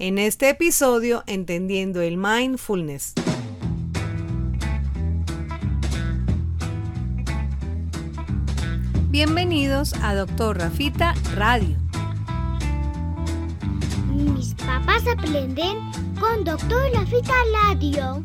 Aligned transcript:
en 0.00 0.16
este 0.16 0.48
episodio 0.48 1.22
Entendiendo 1.26 2.00
el 2.00 2.16
Mindfulness. 2.16 3.12
Bienvenidos 9.10 9.92
a 10.02 10.14
Doctor 10.14 10.56
Rafita 10.58 11.14
Radio. 11.34 11.76
Mis 14.08 14.54
papás 14.54 15.02
aprenden 15.06 15.76
con 16.18 16.44
Doctor 16.44 16.90
Rafita 16.94 17.34
Radio. 17.68 18.24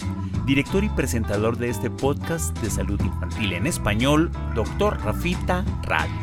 director 0.51 0.83
y 0.83 0.89
presentador 0.89 1.57
de 1.57 1.69
este 1.69 1.89
podcast 1.89 2.59
de 2.59 2.69
salud 2.69 2.99
infantil 2.99 3.53
en 3.53 3.67
español, 3.67 4.29
Dr. 4.53 4.99
Rafita 5.01 5.63
Radio. 5.83 6.13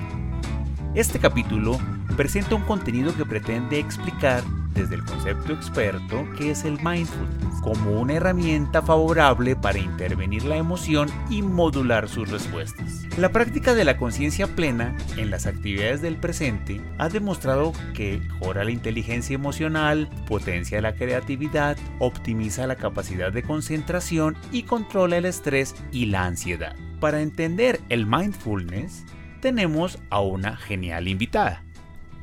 Este 0.95 1.19
capítulo 1.19 1.79
presenta 2.15 2.55
un 2.55 2.61
contenido 2.65 3.17
que 3.17 3.25
pretende 3.25 3.79
explicar 3.79 4.45
desde 4.79 4.95
el 4.95 5.05
concepto 5.05 5.53
experto 5.53 6.27
qué 6.37 6.53
es 6.53 6.65
el 6.65 6.79
mindfulness 6.83 7.61
como 7.63 8.01
una 8.01 8.15
herramienta 8.15 8.81
favorable 8.81 9.57
para 9.57 9.79
intervenir 9.79 10.45
la 10.45 10.57
emoción 10.57 11.09
y 11.29 11.43
modular 11.43 12.09
sus 12.09 12.31
respuestas. 12.31 13.05
La 13.19 13.31
práctica 13.31 13.75
de 13.75 13.85
la 13.85 13.97
conciencia 13.97 14.47
plena 14.47 14.97
en 15.17 15.31
las 15.31 15.47
actividades 15.47 16.01
del 16.01 16.17
presente 16.17 16.81
ha 16.98 17.09
demostrado 17.09 17.73
que 17.95 18.19
mejora 18.19 18.65
la 18.65 18.70
inteligencia 18.70 19.35
emocional, 19.35 20.09
potencia 20.27 20.81
la 20.81 20.95
creatividad, 20.95 21.77
optimiza 21.98 22.67
la 22.67 22.77
capacidad 22.77 23.33
de 23.33 23.42
concentración 23.42 24.37
y 24.53 24.63
controla 24.63 25.17
el 25.17 25.25
estrés 25.25 25.75
y 25.91 26.07
la 26.07 26.25
ansiedad. 26.25 26.77
Para 27.01 27.20
entender 27.20 27.81
el 27.89 28.07
mindfulness, 28.07 29.05
tenemos 29.41 29.98
a 30.11 30.20
una 30.20 30.57
genial 30.57 31.09
invitada. 31.09 31.65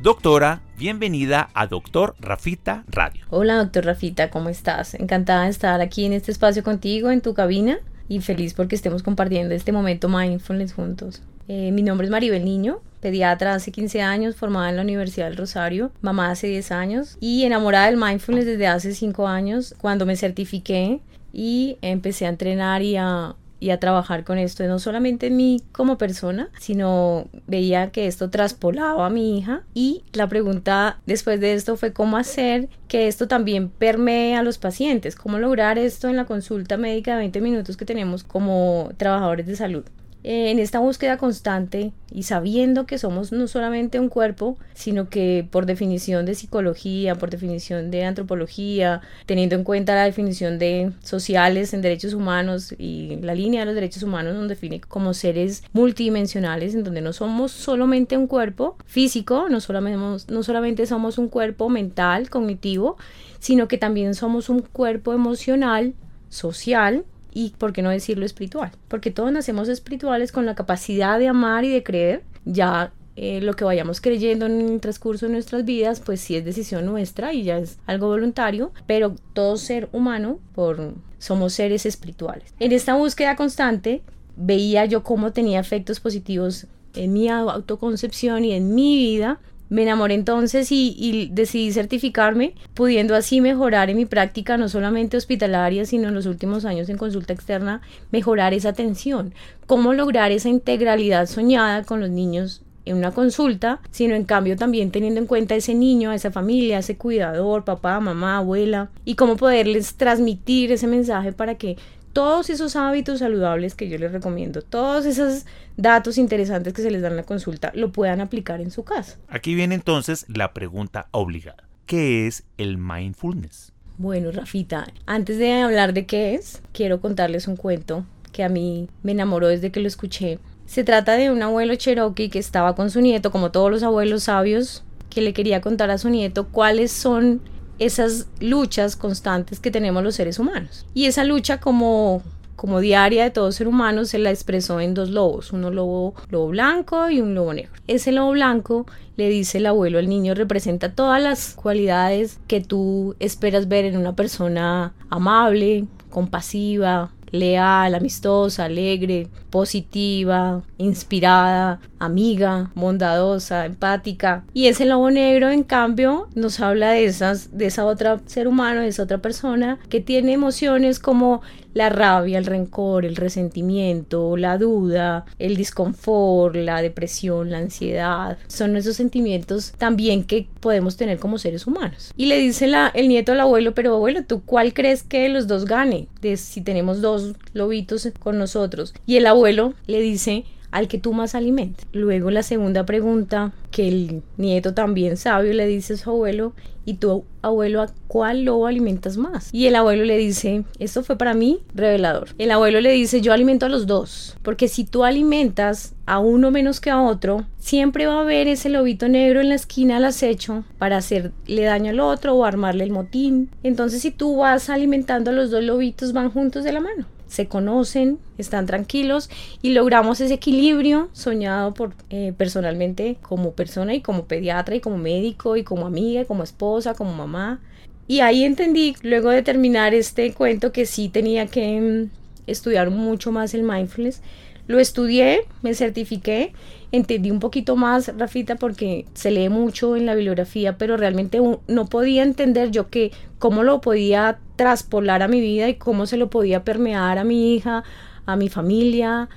Doctora, 0.02 0.62
bienvenida 0.78 1.50
a 1.54 1.68
Doctor 1.68 2.16
Rafita 2.20 2.84
Radio. 2.88 3.26
Hola, 3.30 3.56
doctor 3.56 3.86
Rafita, 3.86 4.30
¿cómo 4.30 4.50
estás? 4.50 4.94
Encantada 4.94 5.46
de 5.46 5.50
estar 5.50 5.82
aquí 5.82 6.06
en 6.06 6.14
este 6.14 6.32
espacio 6.32 6.64
contigo, 6.64 7.10
en 7.10 7.22
tu 7.22 7.34
cabina, 7.34 7.80
y 8.08 8.20
feliz 8.20 8.54
porque 8.54 8.76
estemos 8.76 9.04
compartiendo 9.04 9.56
este 9.56 9.72
momento 9.72 10.10
mindfulness 10.10 10.74
juntos. 10.74 11.24
Eh, 11.48 11.72
mi 11.72 11.82
nombre 11.82 12.06
es 12.06 12.12
Maribel 12.12 12.44
Niño, 12.44 12.82
pediatra 13.00 13.56
hace 13.56 13.72
15 13.72 14.02
años, 14.02 14.36
formada 14.36 14.70
en 14.70 14.76
la 14.76 14.82
Universidad 14.82 15.28
del 15.28 15.38
Rosario, 15.38 15.92
mamá 16.02 16.30
hace 16.30 16.48
10 16.48 16.72
años 16.72 17.18
y 17.20 17.44
enamorada 17.44 17.86
del 17.88 17.98
mindfulness 17.98 18.46
desde 18.46 18.68
hace 18.68 18.94
5 18.94 19.28
años 19.28 19.76
cuando 19.80 20.06
me 20.06 20.16
certifiqué 20.18 21.02
y 21.32 21.78
empecé 21.82 22.26
a 22.26 22.30
entrenar 22.30 22.82
y 22.82 22.98
a 22.98 23.36
y 23.66 23.72
a 23.72 23.80
trabajar 23.80 24.24
con 24.24 24.38
esto, 24.38 24.64
no 24.68 24.78
solamente 24.78 25.26
en 25.26 25.38
mí 25.38 25.64
como 25.72 25.98
persona, 25.98 26.50
sino 26.60 27.28
veía 27.48 27.90
que 27.90 28.06
esto 28.06 28.30
traspolaba 28.30 29.08
a 29.08 29.10
mi 29.10 29.40
hija 29.40 29.64
y 29.74 30.04
la 30.14 30.30
pregunta 30.30 31.00
después 31.08 31.40
de 31.40 31.56
esto 31.56 31.76
fue 31.76 31.92
cómo 31.92 32.18
hacer 32.18 32.70
que 32.88 33.08
esto 33.08 33.28
también 33.28 33.70
permee 33.70 34.36
a 34.36 34.44
los 34.44 34.60
pacientes, 34.60 35.16
cómo 35.16 35.40
lograr 35.40 35.80
esto 35.80 36.10
en 36.10 36.16
la 36.16 36.26
consulta 36.26 36.78
médica 36.78 37.14
de 37.14 37.18
20 37.22 37.42
minutos 37.42 37.76
que 37.76 37.86
tenemos 37.86 38.24
como 38.24 38.92
trabajadores 38.98 39.48
de 39.48 39.56
salud. 39.56 39.86
Eh, 40.28 40.50
en 40.50 40.58
esta 40.58 40.80
búsqueda 40.80 41.20
constante 41.20 41.94
y 42.12 42.24
sabiendo 42.24 42.88
que 42.88 42.98
somos 42.98 43.32
no 43.32 43.46
solamente 43.48 44.00
un 44.00 44.10
cuerpo, 44.10 44.58
sino 44.74 45.08
que 45.08 45.48
por 45.52 45.68
definición 45.68 46.26
de 46.26 46.34
psicología, 46.34 47.14
por 47.14 47.30
definición 47.30 47.92
de 47.92 48.06
antropología, 48.06 49.02
teniendo 49.28 49.54
en 49.54 49.64
cuenta 49.64 49.94
la 49.94 50.04
definición 50.04 50.58
de 50.58 50.94
sociales 51.04 51.76
en 51.76 51.84
derechos 51.84 52.16
humanos 52.16 52.74
y 52.80 53.18
la 53.18 53.36
línea 53.36 53.60
de 53.60 53.66
los 53.68 53.76
derechos 53.76 54.02
humanos 54.02 54.34
nos 54.34 54.50
define 54.50 54.82
como 54.82 55.14
seres 55.14 55.64
multidimensionales 55.74 56.74
en 56.74 56.84
donde 56.84 57.02
no 57.02 57.14
somos 57.14 57.52
solamente 57.52 58.18
un 58.18 58.26
cuerpo 58.26 58.78
físico, 58.88 59.46
no 59.48 59.60
solamente, 59.60 60.34
no 60.34 60.42
solamente 60.42 60.88
somos 60.88 61.20
un 61.20 61.28
cuerpo 61.28 61.70
mental, 61.70 62.32
cognitivo, 62.32 62.98
sino 63.38 63.68
que 63.68 63.78
también 63.78 64.16
somos 64.16 64.50
un 64.50 64.62
cuerpo 64.62 65.14
emocional, 65.14 65.94
social, 66.30 67.06
y, 67.36 67.50
¿por 67.58 67.74
qué 67.74 67.82
no 67.82 67.90
decirlo, 67.90 68.26
espiritual? 68.26 68.72
Porque 68.88 69.12
todos 69.12 69.30
nacemos 69.30 69.68
espirituales 69.68 70.32
con 70.32 70.46
la 70.46 70.56
capacidad 70.56 71.20
de 71.20 71.28
amar 71.28 71.66
y 71.66 71.70
de 71.70 71.84
creer. 71.84 72.24
Ya 72.46 72.94
eh, 73.18 73.42
lo 73.42 73.56
que 73.56 73.66
vayamos 73.66 74.00
creyendo 74.00 74.46
en 74.46 74.62
el 74.62 74.80
transcurso 74.80 75.26
de 75.26 75.34
nuestras 75.34 75.66
vidas, 75.66 76.00
pues 76.00 76.22
sí 76.22 76.38
es 76.38 76.46
decisión 76.46 76.86
nuestra 76.86 77.34
y 77.34 77.44
ya 77.44 77.58
es 77.58 77.78
algo 77.88 78.08
voluntario, 78.08 78.72
pero 78.88 79.16
todo 79.34 79.58
ser 79.58 79.90
humano 79.92 80.40
por, 80.54 80.94
somos 81.20 81.52
seres 81.52 81.86
espirituales. 81.86 82.54
En 82.62 82.72
esta 82.72 82.96
búsqueda 82.96 83.36
constante 83.36 84.02
veía 84.38 84.86
yo 84.86 85.04
cómo 85.04 85.34
tenía 85.34 85.60
efectos 85.60 86.00
positivos 86.00 86.68
en 86.94 87.12
mi 87.12 87.28
autoconcepción 87.28 88.46
y 88.46 88.54
en 88.54 88.74
mi 88.74 88.96
vida 88.96 89.42
me 89.70 89.84
enamoré 89.84 90.14
entonces 90.14 90.72
y, 90.72 91.30
decidí 91.32 91.72
certificarme, 91.72 92.54
pudiendo 92.74 93.16
así 93.16 93.42
mejorar 93.42 93.90
en 93.90 93.98
mi 93.98 94.06
práctica 94.06 94.58
no 94.58 94.70
solamente 94.70 95.18
hospitalaria, 95.18 95.86
sino 95.86 96.08
en 96.08 96.14
los 96.14 96.26
últimos 96.26 96.66
años 96.66 96.90
en 96.90 96.98
consulta 96.98 97.34
externa, 97.34 97.82
mejorar 98.12 98.54
esa 98.54 98.70
atención. 98.70 99.34
Cómo 99.68 99.94
lograr 99.94 100.32
esa 100.32 100.50
integralidad 100.50 101.26
soñada 101.28 101.84
con 101.84 102.00
los 102.00 102.10
niños 102.10 102.62
en 102.86 102.98
una 102.98 103.12
consulta, 103.12 103.82
sino 103.92 104.16
en 104.16 104.24
cambio 104.24 104.56
también 104.56 104.92
teniendo 104.92 105.20
en 105.20 105.28
cuenta 105.28 105.56
ese 105.56 105.74
niño, 105.74 106.12
a 106.12 106.16
esa 106.16 106.32
familia, 106.32 106.78
a 106.78 106.80
ese 106.80 106.98
cuidador, 106.98 107.66
papá, 107.66 108.00
mamá, 108.00 108.38
abuela, 108.38 108.90
y 109.04 109.16
cómo 109.16 109.38
poderles 109.38 109.96
transmitir 109.96 110.72
ese 110.72 110.88
mensaje 110.88 111.34
para 111.34 111.56
que 111.56 111.78
todos 112.16 112.50
esos 112.50 112.78
hábitos 112.78 113.20
saludables 113.20 113.76
que 113.76 113.90
yo 113.90 113.98
les 113.98 114.14
recomiendo, 114.14 114.62
todos 114.62 115.06
esos 115.06 115.46
datos 115.76 116.18
interesantes 116.18 116.72
que 116.72 116.82
se 116.82 116.90
les 116.90 117.02
dan 117.02 117.12
en 117.12 117.18
la 117.18 117.24
consulta, 117.24 117.74
lo 117.76 117.92
puedan 117.92 118.22
aplicar 118.22 118.62
en 118.62 118.72
su 118.72 118.86
casa. 118.86 119.18
Aquí 119.28 119.54
viene 119.54 119.76
entonces 119.76 120.26
la 120.30 120.54
pregunta 120.54 121.10
obligada. 121.12 121.68
¿Qué 121.86 122.26
es 122.26 122.44
el 122.58 122.78
mindfulness? 122.78 123.74
Bueno, 123.98 124.32
Rafita, 124.32 124.88
antes 125.06 125.38
de 125.38 125.62
hablar 125.62 125.92
de 125.92 126.06
qué 126.06 126.36
es, 126.36 126.62
quiero 126.72 127.02
contarles 127.02 127.50
un 127.50 127.58
cuento 127.58 128.06
que 128.32 128.46
a 128.46 128.50
mí 128.50 128.88
me 129.04 129.12
enamoró 129.12 129.50
desde 129.50 129.74
que 129.74 129.82
lo 129.82 129.90
escuché. 129.90 130.40
Se 130.68 130.86
trata 130.86 131.18
de 131.18 131.32
un 131.32 131.44
abuelo 131.44 131.76
cherokee 131.76 132.30
que 132.30 132.40
estaba 132.40 132.76
con 132.76 132.92
su 132.92 133.02
nieto, 133.02 133.30
como 133.30 133.52
todos 133.52 133.70
los 133.70 133.84
abuelos 133.84 134.24
sabios, 134.24 134.86
que 135.10 135.20
le 135.20 135.34
quería 135.34 135.60
contar 135.60 135.92
a 135.92 135.98
su 135.98 136.08
nieto 136.08 136.48
cuáles 136.48 136.94
son 136.94 137.42
esas 137.80 138.28
luchas 138.40 138.96
constantes 138.96 139.60
que 139.60 139.72
tenemos 139.72 140.04
los 140.04 140.16
seres 140.16 140.40
humanos. 140.40 140.86
Y 140.94 141.06
esa 141.06 141.24
lucha 141.24 141.60
como 141.60 142.24
como 142.56 142.80
diaria 142.80 143.24
de 143.24 143.32
todo 143.32 143.52
ser 143.52 143.68
humano 143.68 144.06
se 144.06 144.18
la 144.18 144.32
expresó 144.32 144.80
en 144.80 144.94
dos 144.94 145.10
lobos, 145.10 145.52
uno 145.52 145.72
lobo, 145.72 146.16
lobo 146.30 146.48
blanco 146.48 147.10
y 147.10 147.22
un 147.22 147.36
lobo 147.36 147.54
negro. 147.54 147.72
Ese 147.88 148.12
lobo 148.12 148.32
blanco, 148.32 148.86
le 149.18 149.30
dice 149.30 149.58
el 149.58 149.66
abuelo 149.66 150.00
al 150.00 150.10
niño, 150.10 150.34
representa 150.34 150.94
todas 150.94 151.22
las 151.22 151.54
cualidades 151.54 152.40
que 152.48 152.62
tú 152.62 153.16
esperas 153.20 153.68
ver 153.68 153.86
en 153.86 153.98
una 153.98 154.16
persona 154.16 154.94
amable, 155.10 155.86
compasiva, 156.10 157.12
leal, 157.32 157.96
amistosa, 157.96 158.66
alegre, 158.66 159.28
positiva, 159.50 160.64
inspirada, 160.78 161.80
amiga, 162.06 162.72
bondadosa, 162.76 163.66
empática. 163.66 164.44
Y 164.54 164.68
ese 164.68 164.86
lobo 164.86 165.12
negro, 165.12 165.50
en 165.50 165.64
cambio, 165.64 166.28
nos 166.36 166.60
habla 166.60 166.92
de 166.92 167.06
esas, 167.06 167.58
de 167.58 167.66
esa 167.68 167.86
otra 167.86 168.20
ser 168.26 168.48
humano, 168.48 168.82
de 168.82 168.88
esa 168.88 169.04
otra 169.04 169.20
persona 169.20 169.80
que 169.90 170.02
tiene 170.02 170.34
emociones 170.34 171.00
como 171.00 171.42
la 171.76 171.90
rabia, 171.90 172.38
el 172.38 172.46
rencor, 172.46 173.06
el 173.06 173.18
resentimiento, 173.18 174.38
la 174.38 174.58
duda, 174.58 175.26
el 175.40 175.58
disconfort, 175.58 176.56
la 176.56 176.82
depresión, 176.82 177.52
la 177.52 177.58
ansiedad. 177.58 178.38
Son 178.48 178.78
esos 178.78 178.96
sentimientos 178.96 179.74
también 179.78 180.24
que 180.24 180.48
podemos 180.62 180.96
tener 180.96 181.20
como 181.20 181.38
seres 181.38 181.68
humanos. 181.68 182.14
Y 182.16 182.28
le 182.28 182.40
dice 182.40 182.72
el 182.94 183.08
nieto 183.10 183.34
al 183.34 183.42
abuelo, 183.42 183.74
pero 183.76 183.94
abuelo, 183.94 184.24
¿tú 184.24 184.42
cuál 184.44 184.74
crees 184.74 185.04
que 185.04 185.28
los 185.28 185.48
dos 185.48 185.66
gane? 185.66 186.08
Si 186.38 186.62
tenemos 186.62 187.02
dos 187.02 187.34
lobitos 187.54 188.10
con 188.20 188.38
nosotros. 188.38 188.94
Y 189.06 189.18
el 189.18 189.28
abuelo 189.28 189.74
le 189.86 190.00
dice, 190.00 190.46
al 190.76 190.90
que 190.90 190.98
tú 190.98 191.14
más 191.14 191.36
alimentes. 191.36 191.88
Luego 191.94 192.32
la 192.32 192.44
segunda 192.44 192.86
pregunta 192.86 193.54
que 193.72 193.88
el 193.88 194.24
nieto 194.36 194.74
también 194.74 195.16
sabio 195.16 195.54
le 195.54 195.68
dice 195.68 195.94
a 195.94 195.98
su 195.98 196.10
abuelo, 196.10 196.52
¿y 196.84 196.96
tu 196.96 197.24
abuelo 197.42 197.82
a 197.82 197.88
cuál 198.08 198.44
lobo 198.44 198.68
alimentas 198.68 199.16
más? 199.16 199.48
Y 199.54 199.68
el 199.68 199.76
abuelo 199.78 200.04
le 200.04 200.18
dice, 200.18 200.66
esto 200.78 201.02
fue 201.02 201.18
para 201.18 201.34
mí 201.34 201.60
revelador. 201.74 202.28
El 202.38 202.52
abuelo 202.52 202.82
le 202.82 202.92
dice, 202.92 203.22
yo 203.22 203.32
alimento 203.32 203.66
a 203.66 203.70
los 203.70 203.88
dos, 203.88 204.36
porque 204.44 204.68
si 204.68 204.84
tú 204.84 205.06
alimentas 205.06 205.94
a 206.06 206.20
uno 206.20 206.52
menos 206.52 206.82
que 206.82 206.90
a 206.90 207.02
otro, 207.02 207.46
siempre 207.58 208.06
va 208.06 208.16
a 208.16 208.22
haber 208.24 208.50
ese 208.50 208.68
lobito 208.68 209.08
negro 209.08 209.40
en 209.40 209.48
la 209.48 209.56
esquina 209.56 209.96
al 209.96 210.04
acecho 210.04 210.66
para 210.78 210.98
hacerle 210.98 211.64
daño 211.64 211.92
al 211.92 212.02
otro 212.02 212.36
o 212.36 212.44
armarle 212.44 212.84
el 212.84 212.92
motín. 212.92 213.50
Entonces 213.64 214.02
si 214.02 214.12
tú 214.12 214.36
vas 214.36 214.70
alimentando 214.70 215.32
a 215.32 215.34
los 215.34 215.52
dos 215.52 215.64
lobitos, 215.64 216.12
van 216.12 216.32
juntos 216.32 216.66
de 216.66 216.74
la 216.74 216.82
mano 216.82 217.06
se 217.28 217.48
conocen, 217.48 218.20
están 218.38 218.66
tranquilos 218.66 219.30
y 219.62 219.72
logramos 219.72 220.22
ese 220.22 220.36
equilibrio 220.36 221.10
soñado 221.14 221.74
por 221.74 221.94
eh, 222.10 222.34
personalmente 222.38 223.18
como 223.22 223.52
persona 223.52 223.94
y 223.94 224.02
como 224.02 224.26
pediatra 224.26 224.76
y 224.76 224.80
como 224.80 224.98
médico 224.98 225.58
y 225.58 225.64
como 225.64 225.86
amiga, 225.86 226.22
y 226.22 226.26
como 226.26 226.44
esposa, 226.44 226.94
como 226.94 227.14
mamá. 227.14 227.60
Y 228.08 228.20
ahí 228.20 228.44
entendí, 228.44 228.96
luego 229.02 229.32
de 229.32 229.42
terminar 229.42 229.94
este 229.94 230.32
cuento, 230.34 230.72
que 230.72 230.86
sí 230.86 231.10
tenía 231.10 231.48
que 231.48 231.82
mm, 231.82 232.10
estudiar 232.48 232.92
mucho 232.92 233.32
más 233.32 233.54
el 233.54 233.64
mindfulness. 233.64 234.22
Lo 234.68 234.80
estudié, 234.80 235.42
me 235.62 235.76
certifiqué, 235.76 236.54
entendí 236.92 237.30
un 237.30 237.40
poquito 237.40 237.76
más, 237.76 238.12
Rafita, 238.18 238.56
porque 238.56 239.06
se 239.14 239.32
lee 239.32 239.50
mucho 239.50 239.96
en 239.96 240.06
la 240.06 240.16
bibliografía, 240.16 240.78
pero 240.78 240.98
realmente 240.98 241.40
no 241.68 241.86
podía 241.86 242.24
entender 242.24 242.72
yo 242.72 242.90
que 242.90 243.12
cómo 243.38 243.64
lo 243.64 243.82
podía 243.82 244.40
traspolar 244.56 245.22
a 245.22 245.28
mi 245.28 245.40
vida 245.40 245.70
y 245.70 245.76
cómo 245.76 246.08
se 246.08 246.18
lo 246.18 246.30
podía 246.30 246.64
permear 246.64 247.18
a 247.20 247.24
mi 247.24 247.54
hija, 247.54 247.84
a 248.26 248.36
mi 248.36 248.50
familia 248.50 249.30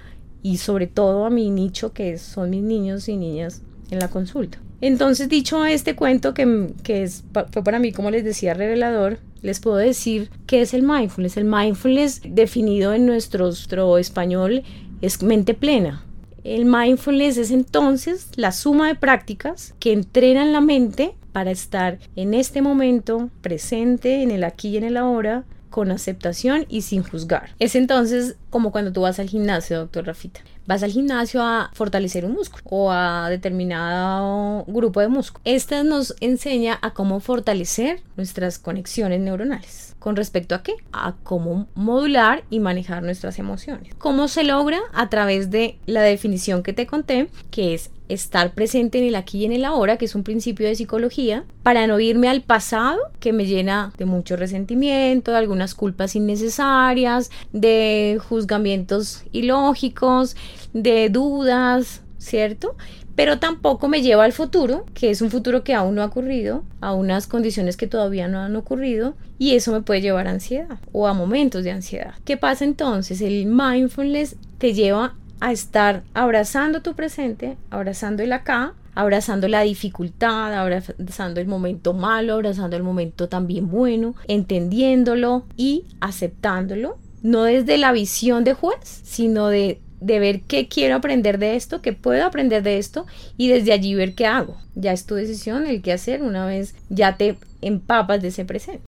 y 0.42 0.56
sobre 0.58 0.86
todo 0.86 1.26
a 1.26 1.30
mi 1.30 1.50
nicho 1.50 1.92
que 1.92 2.16
son 2.16 2.50
mis 2.50 2.62
niños 2.62 3.08
y 3.08 3.16
niñas 3.16 3.62
en 3.90 3.98
la 3.98 4.08
consulta. 4.08 4.58
Entonces, 4.80 5.28
dicho 5.28 5.64
este 5.66 5.96
cuento 5.96 6.34
que, 6.34 6.68
que 6.84 7.08
fue 7.52 7.64
para 7.64 7.80
mí, 7.80 7.92
como 7.92 8.10
les 8.10 8.24
decía, 8.24 8.54
revelador, 8.54 9.18
les 9.42 9.60
puedo 9.60 9.76
decir 9.76 10.30
qué 10.46 10.62
es 10.62 10.72
el 10.72 10.82
mindfulness. 10.82 11.36
El 11.36 11.44
mindfulness 11.44 12.22
definido 12.24 12.94
en 12.94 13.06
nuestro 13.06 13.98
español 13.98 14.62
es 15.00 15.22
mente 15.22 15.54
plena. 15.54 16.04
El 16.44 16.64
mindfulness 16.64 17.36
es 17.36 17.50
entonces 17.50 18.28
la 18.36 18.52
suma 18.52 18.88
de 18.88 18.94
prácticas 18.94 19.74
que 19.80 19.92
entrenan 19.92 20.52
la 20.52 20.60
mente 20.60 21.14
para 21.32 21.50
estar 21.50 21.98
en 22.16 22.34
este 22.34 22.62
momento 22.62 23.30
presente, 23.42 24.22
en 24.22 24.30
el 24.30 24.44
aquí 24.44 24.70
y 24.70 24.76
en 24.78 24.84
el 24.84 24.96
ahora, 24.96 25.44
con 25.70 25.90
aceptación 25.90 26.64
y 26.68 26.82
sin 26.82 27.02
juzgar. 27.02 27.54
Es 27.58 27.74
entonces 27.74 28.36
como 28.50 28.72
cuando 28.72 28.92
tú 28.92 29.02
vas 29.02 29.18
al 29.18 29.28
gimnasio, 29.28 29.78
doctor 29.78 30.06
Rafita. 30.06 30.40
Vas 30.68 30.82
al 30.82 30.90
gimnasio 30.90 31.42
a 31.42 31.70
fortalecer 31.72 32.26
un 32.26 32.32
músculo 32.32 32.62
o 32.66 32.90
a 32.92 33.30
determinado 33.30 34.66
grupo 34.66 35.00
de 35.00 35.08
músculo. 35.08 35.40
Esta 35.46 35.82
nos 35.82 36.14
enseña 36.20 36.78
a 36.82 36.90
cómo 36.90 37.20
fortalecer 37.20 38.02
nuestras 38.18 38.58
conexiones 38.58 39.18
neuronales. 39.18 39.96
¿Con 39.98 40.14
respecto 40.14 40.54
a 40.54 40.62
qué? 40.62 40.74
A 40.92 41.14
cómo 41.22 41.68
modular 41.74 42.44
y 42.50 42.60
manejar 42.60 43.02
nuestras 43.02 43.38
emociones. 43.38 43.94
¿Cómo 43.96 44.28
se 44.28 44.44
logra? 44.44 44.78
A 44.92 45.08
través 45.08 45.50
de 45.50 45.78
la 45.86 46.02
definición 46.02 46.62
que 46.62 46.74
te 46.74 46.86
conté, 46.86 47.30
que 47.50 47.72
es 47.72 47.90
estar 48.08 48.54
presente 48.54 48.98
en 48.98 49.04
el 49.04 49.14
aquí 49.14 49.38
y 49.38 49.44
en 49.44 49.52
el 49.52 49.64
ahora, 49.64 49.96
que 49.96 50.06
es 50.06 50.14
un 50.14 50.24
principio 50.24 50.66
de 50.66 50.74
psicología, 50.74 51.44
para 51.62 51.86
no 51.86 52.00
irme 52.00 52.28
al 52.28 52.42
pasado, 52.42 52.98
que 53.20 53.32
me 53.32 53.46
llena 53.46 53.92
de 53.98 54.04
mucho 54.04 54.36
resentimiento, 54.36 55.32
de 55.32 55.38
algunas 55.38 55.74
culpas 55.74 56.16
innecesarias, 56.16 57.30
de 57.52 58.18
juzgamientos 58.28 59.24
ilógicos, 59.32 60.36
de 60.72 61.08
dudas, 61.08 62.02
¿cierto? 62.18 62.76
Pero 63.14 63.40
tampoco 63.40 63.88
me 63.88 64.00
lleva 64.00 64.24
al 64.24 64.32
futuro, 64.32 64.86
que 64.94 65.10
es 65.10 65.22
un 65.22 65.30
futuro 65.30 65.64
que 65.64 65.74
aún 65.74 65.96
no 65.96 66.02
ha 66.02 66.06
ocurrido, 66.06 66.62
a 66.80 66.94
unas 66.94 67.26
condiciones 67.26 67.76
que 67.76 67.88
todavía 67.88 68.28
no 68.28 68.38
han 68.38 68.54
ocurrido, 68.54 69.14
y 69.40 69.54
eso 69.54 69.72
me 69.72 69.82
puede 69.82 70.00
llevar 70.00 70.28
a 70.28 70.32
ansiedad 70.32 70.78
o 70.92 71.08
a 71.08 71.14
momentos 71.14 71.64
de 71.64 71.72
ansiedad. 71.72 72.14
¿Qué 72.24 72.36
pasa 72.36 72.64
entonces? 72.64 73.20
El 73.20 73.46
mindfulness 73.46 74.36
te 74.58 74.72
lleva 74.72 75.16
a 75.40 75.52
estar 75.52 76.02
abrazando 76.14 76.82
tu 76.82 76.94
presente, 76.94 77.56
abrazando 77.70 78.22
el 78.22 78.32
acá, 78.32 78.74
abrazando 78.94 79.46
la 79.46 79.62
dificultad, 79.62 80.54
abrazando 80.54 81.40
el 81.40 81.46
momento 81.46 81.92
malo, 81.92 82.34
abrazando 82.34 82.76
el 82.76 82.82
momento 82.82 83.28
también 83.28 83.70
bueno, 83.70 84.14
entendiéndolo 84.26 85.44
y 85.56 85.84
aceptándolo, 86.00 86.98
no 87.22 87.44
desde 87.44 87.78
la 87.78 87.92
visión 87.92 88.42
de 88.42 88.54
juez, 88.54 88.78
sino 89.04 89.48
de, 89.48 89.80
de 90.00 90.18
ver 90.18 90.40
qué 90.42 90.66
quiero 90.66 90.96
aprender 90.96 91.38
de 91.38 91.54
esto, 91.54 91.80
qué 91.80 91.92
puedo 91.92 92.24
aprender 92.24 92.62
de 92.62 92.78
esto 92.78 93.06
y 93.36 93.48
desde 93.48 93.72
allí 93.72 93.94
ver 93.94 94.14
qué 94.14 94.26
hago. 94.26 94.56
Ya 94.74 94.92
es 94.92 95.06
tu 95.06 95.14
decisión 95.14 95.66
el 95.66 95.80
qué 95.80 95.92
hacer 95.92 96.22
una 96.22 96.46
vez 96.46 96.74
ya 96.88 97.16
te 97.16 97.36
empapas 97.60 98.20
de 98.20 98.28
ese 98.28 98.44
presente. 98.44 98.87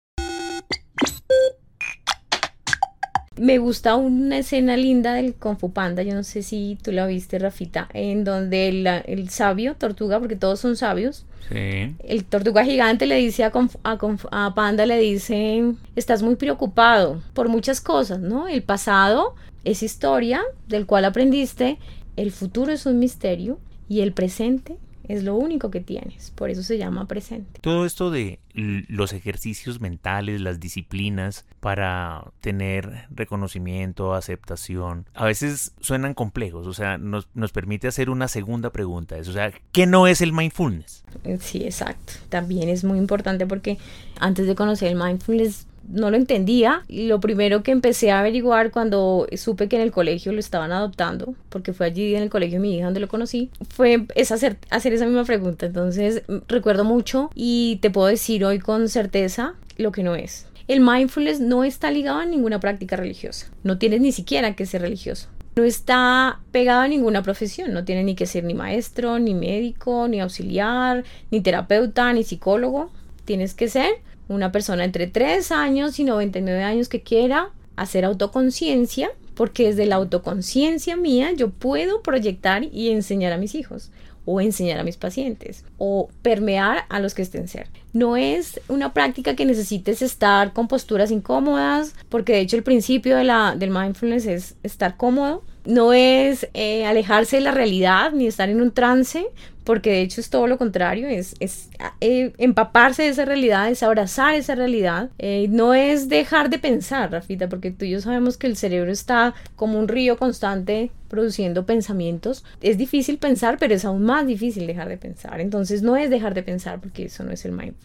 Me 3.41 3.57
gusta 3.57 3.95
una 3.95 4.37
escena 4.37 4.77
linda 4.77 5.15
del 5.15 5.33
Kung 5.33 5.57
Fu 5.57 5.73
Panda, 5.73 6.03
yo 6.03 6.13
no 6.13 6.21
sé 6.21 6.43
si 6.43 6.77
tú 6.83 6.91
la 6.91 7.07
viste, 7.07 7.39
Rafita, 7.39 7.89
en 7.91 8.23
donde 8.23 8.69
el, 9.07 9.29
sabio, 9.29 9.73
tortuga, 9.73 10.19
porque 10.19 10.35
todos 10.35 10.59
son 10.59 10.77
sabios, 10.77 11.25
el 11.49 12.23
tortuga 12.25 12.63
gigante 12.63 13.07
le 13.07 13.15
dice 13.15 13.43
a, 13.43 13.51
a, 13.81 14.53
Panda, 14.53 14.85
le 14.85 14.99
dice, 14.99 15.73
estás 15.95 16.21
muy 16.21 16.35
preocupado 16.35 17.23
por 17.33 17.49
muchas 17.49 17.81
cosas, 17.81 18.19
¿no? 18.19 18.47
El 18.47 18.61
pasado 18.61 19.33
es 19.63 19.81
historia 19.81 20.43
del 20.67 20.85
cual 20.85 21.05
aprendiste, 21.05 21.79
el 22.17 22.29
futuro 22.29 22.71
es 22.71 22.85
un 22.85 22.99
misterio 22.99 23.57
y 23.89 24.01
el 24.01 24.13
presente 24.13 24.77
es 25.07 25.23
lo 25.23 25.35
único 25.35 25.71
que 25.71 25.81
tienes, 25.81 26.31
por 26.31 26.49
eso 26.49 26.63
se 26.63 26.77
llama 26.77 27.07
presente. 27.07 27.59
Todo 27.61 27.85
esto 27.85 28.11
de 28.11 28.39
los 28.53 29.13
ejercicios 29.13 29.79
mentales, 29.79 30.41
las 30.41 30.59
disciplinas 30.59 31.45
para 31.59 32.31
tener 32.41 33.05
reconocimiento, 33.09 34.13
aceptación, 34.13 35.05
a 35.13 35.25
veces 35.25 35.73
suenan 35.79 36.13
complejos, 36.13 36.67
o 36.67 36.73
sea, 36.73 36.97
nos, 36.97 37.27
nos 37.33 37.51
permite 37.51 37.87
hacer 37.87 38.09
una 38.09 38.27
segunda 38.27 38.71
pregunta, 38.71 39.15
o 39.17 39.23
sea, 39.23 39.53
¿qué 39.71 39.85
no 39.85 40.07
es 40.07 40.21
el 40.21 40.33
mindfulness? 40.33 41.03
Sí, 41.39 41.63
exacto. 41.63 42.13
También 42.29 42.69
es 42.69 42.83
muy 42.83 42.97
importante 42.97 43.45
porque 43.45 43.77
antes 44.19 44.47
de 44.47 44.55
conocer 44.55 44.89
el 44.89 44.95
mindfulness 44.95 45.67
no 45.87 46.09
lo 46.09 46.17
entendía. 46.17 46.83
Lo 46.87 47.19
primero 47.19 47.63
que 47.63 47.71
empecé 47.71 48.11
a 48.11 48.19
averiguar 48.19 48.71
cuando 48.71 49.27
supe 49.35 49.67
que 49.67 49.75
en 49.75 49.81
el 49.81 49.91
colegio 49.91 50.31
lo 50.31 50.39
estaban 50.39 50.71
adoptando, 50.71 51.35
porque 51.49 51.73
fue 51.73 51.87
allí 51.87 52.15
en 52.15 52.23
el 52.23 52.29
colegio 52.29 52.59
mi 52.59 52.75
hija 52.75 52.85
donde 52.85 52.99
lo 52.99 53.07
conocí, 53.07 53.49
fue 53.69 54.05
es 54.15 54.31
hacer, 54.31 54.57
hacer 54.69 54.93
esa 54.93 55.05
misma 55.05 55.25
pregunta. 55.25 55.65
Entonces 55.65 56.23
recuerdo 56.47 56.83
mucho 56.83 57.29
y 57.35 57.79
te 57.81 57.89
puedo 57.89 58.07
decir 58.07 58.45
hoy 58.45 58.59
con 58.59 58.89
certeza 58.89 59.55
lo 59.77 59.91
que 59.91 60.03
no 60.03 60.15
es. 60.15 60.47
El 60.67 60.79
mindfulness 60.79 61.39
no 61.39 61.63
está 61.63 61.91
ligado 61.91 62.19
a 62.19 62.25
ninguna 62.25 62.59
práctica 62.59 62.95
religiosa. 62.95 63.47
No 63.63 63.77
tienes 63.77 63.99
ni 64.01 64.11
siquiera 64.11 64.55
que 64.55 64.65
ser 64.65 64.81
religioso. 64.81 65.27
No 65.55 65.65
está 65.65 66.39
pegado 66.53 66.81
a 66.81 66.87
ninguna 66.87 67.23
profesión, 67.23 67.73
no 67.73 67.83
tiene 67.83 68.05
ni 68.05 68.15
que 68.15 68.25
ser 68.25 68.45
ni 68.45 68.53
maestro, 68.53 69.19
ni 69.19 69.33
médico, 69.33 70.07
ni 70.07 70.21
auxiliar, 70.21 71.03
ni 71.29 71.41
terapeuta, 71.41 72.13
ni 72.13 72.23
psicólogo. 72.23 72.89
Tienes 73.25 73.53
que 73.53 73.67
ser 73.67 73.89
una 74.31 74.51
persona 74.51 74.83
entre 74.85 75.07
3 75.07 75.51
años 75.51 75.99
y 75.99 76.03
99 76.03 76.63
años 76.63 76.89
que 76.89 77.01
quiera 77.01 77.49
hacer 77.75 78.05
autoconciencia, 78.05 79.11
porque 79.35 79.67
desde 79.67 79.85
la 79.85 79.97
autoconciencia 79.97 80.95
mía 80.95 81.31
yo 81.35 81.49
puedo 81.49 82.01
proyectar 82.01 82.63
y 82.63 82.89
enseñar 82.89 83.33
a 83.33 83.37
mis 83.37 83.55
hijos 83.55 83.91
o 84.25 84.39
enseñar 84.39 84.79
a 84.79 84.83
mis 84.83 84.97
pacientes 84.97 85.65
o 85.77 86.09
permear 86.21 86.85
a 86.89 86.99
los 86.99 87.13
que 87.13 87.23
estén 87.23 87.47
cerca. 87.47 87.80
No 87.93 88.17
es 88.17 88.61
una 88.67 88.93
práctica 88.93 89.35
que 89.35 89.45
necesites 89.45 90.01
estar 90.01 90.53
con 90.53 90.67
posturas 90.67 91.11
incómodas, 91.11 91.93
porque 92.09 92.33
de 92.33 92.39
hecho 92.39 92.55
el 92.55 92.63
principio 92.63 93.17
de 93.17 93.23
la, 93.23 93.55
del 93.55 93.69
mindfulness 93.69 94.25
es 94.25 94.55
estar 94.63 94.97
cómodo. 94.97 95.43
No 95.65 95.93
es 95.93 96.47
eh, 96.53 96.85
alejarse 96.85 97.35
de 97.35 97.43
la 97.43 97.51
realidad 97.51 98.13
ni 98.13 98.25
estar 98.25 98.49
en 98.49 98.61
un 98.61 98.71
trance, 98.71 99.27
porque 99.63 99.91
de 99.91 100.01
hecho 100.01 100.21
es 100.21 100.29
todo 100.29 100.47
lo 100.47 100.57
contrario, 100.57 101.07
es, 101.07 101.35
es 101.39 101.69
eh, 101.99 102.33
empaparse 102.37 103.03
de 103.03 103.09
esa 103.09 103.25
realidad, 103.25 103.69
es 103.69 103.83
abrazar 103.83 104.33
esa 104.33 104.55
realidad, 104.55 105.09
eh, 105.19 105.47
no 105.49 105.73
es 105.73 106.09
dejar 106.09 106.49
de 106.49 106.57
pensar, 106.57 107.11
Rafita, 107.11 107.47
porque 107.47 107.71
tú 107.71 107.85
y 107.85 107.91
yo 107.91 108.01
sabemos 108.01 108.37
que 108.37 108.47
el 108.47 108.57
cerebro 108.57 108.91
está 108.91 109.35
como 109.55 109.77
un 109.77 109.87
río 109.87 110.17
constante 110.17 110.91
produciendo 111.07 111.65
pensamientos. 111.65 112.43
Es 112.61 112.77
difícil 112.77 113.17
pensar, 113.17 113.57
pero 113.59 113.75
es 113.75 113.85
aún 113.85 114.03
más 114.03 114.25
difícil 114.25 114.65
dejar 114.65 114.87
de 114.87 114.97
pensar. 114.97 115.41
Entonces 115.41 115.81
no 115.81 115.97
es 115.97 116.09
dejar 116.09 116.33
de 116.33 116.41
pensar, 116.41 116.79
porque 116.79 117.05
eso 117.05 117.23
no 117.23 117.31
es 117.31 117.43
el 117.45 117.51
mindfulness. 117.51 117.80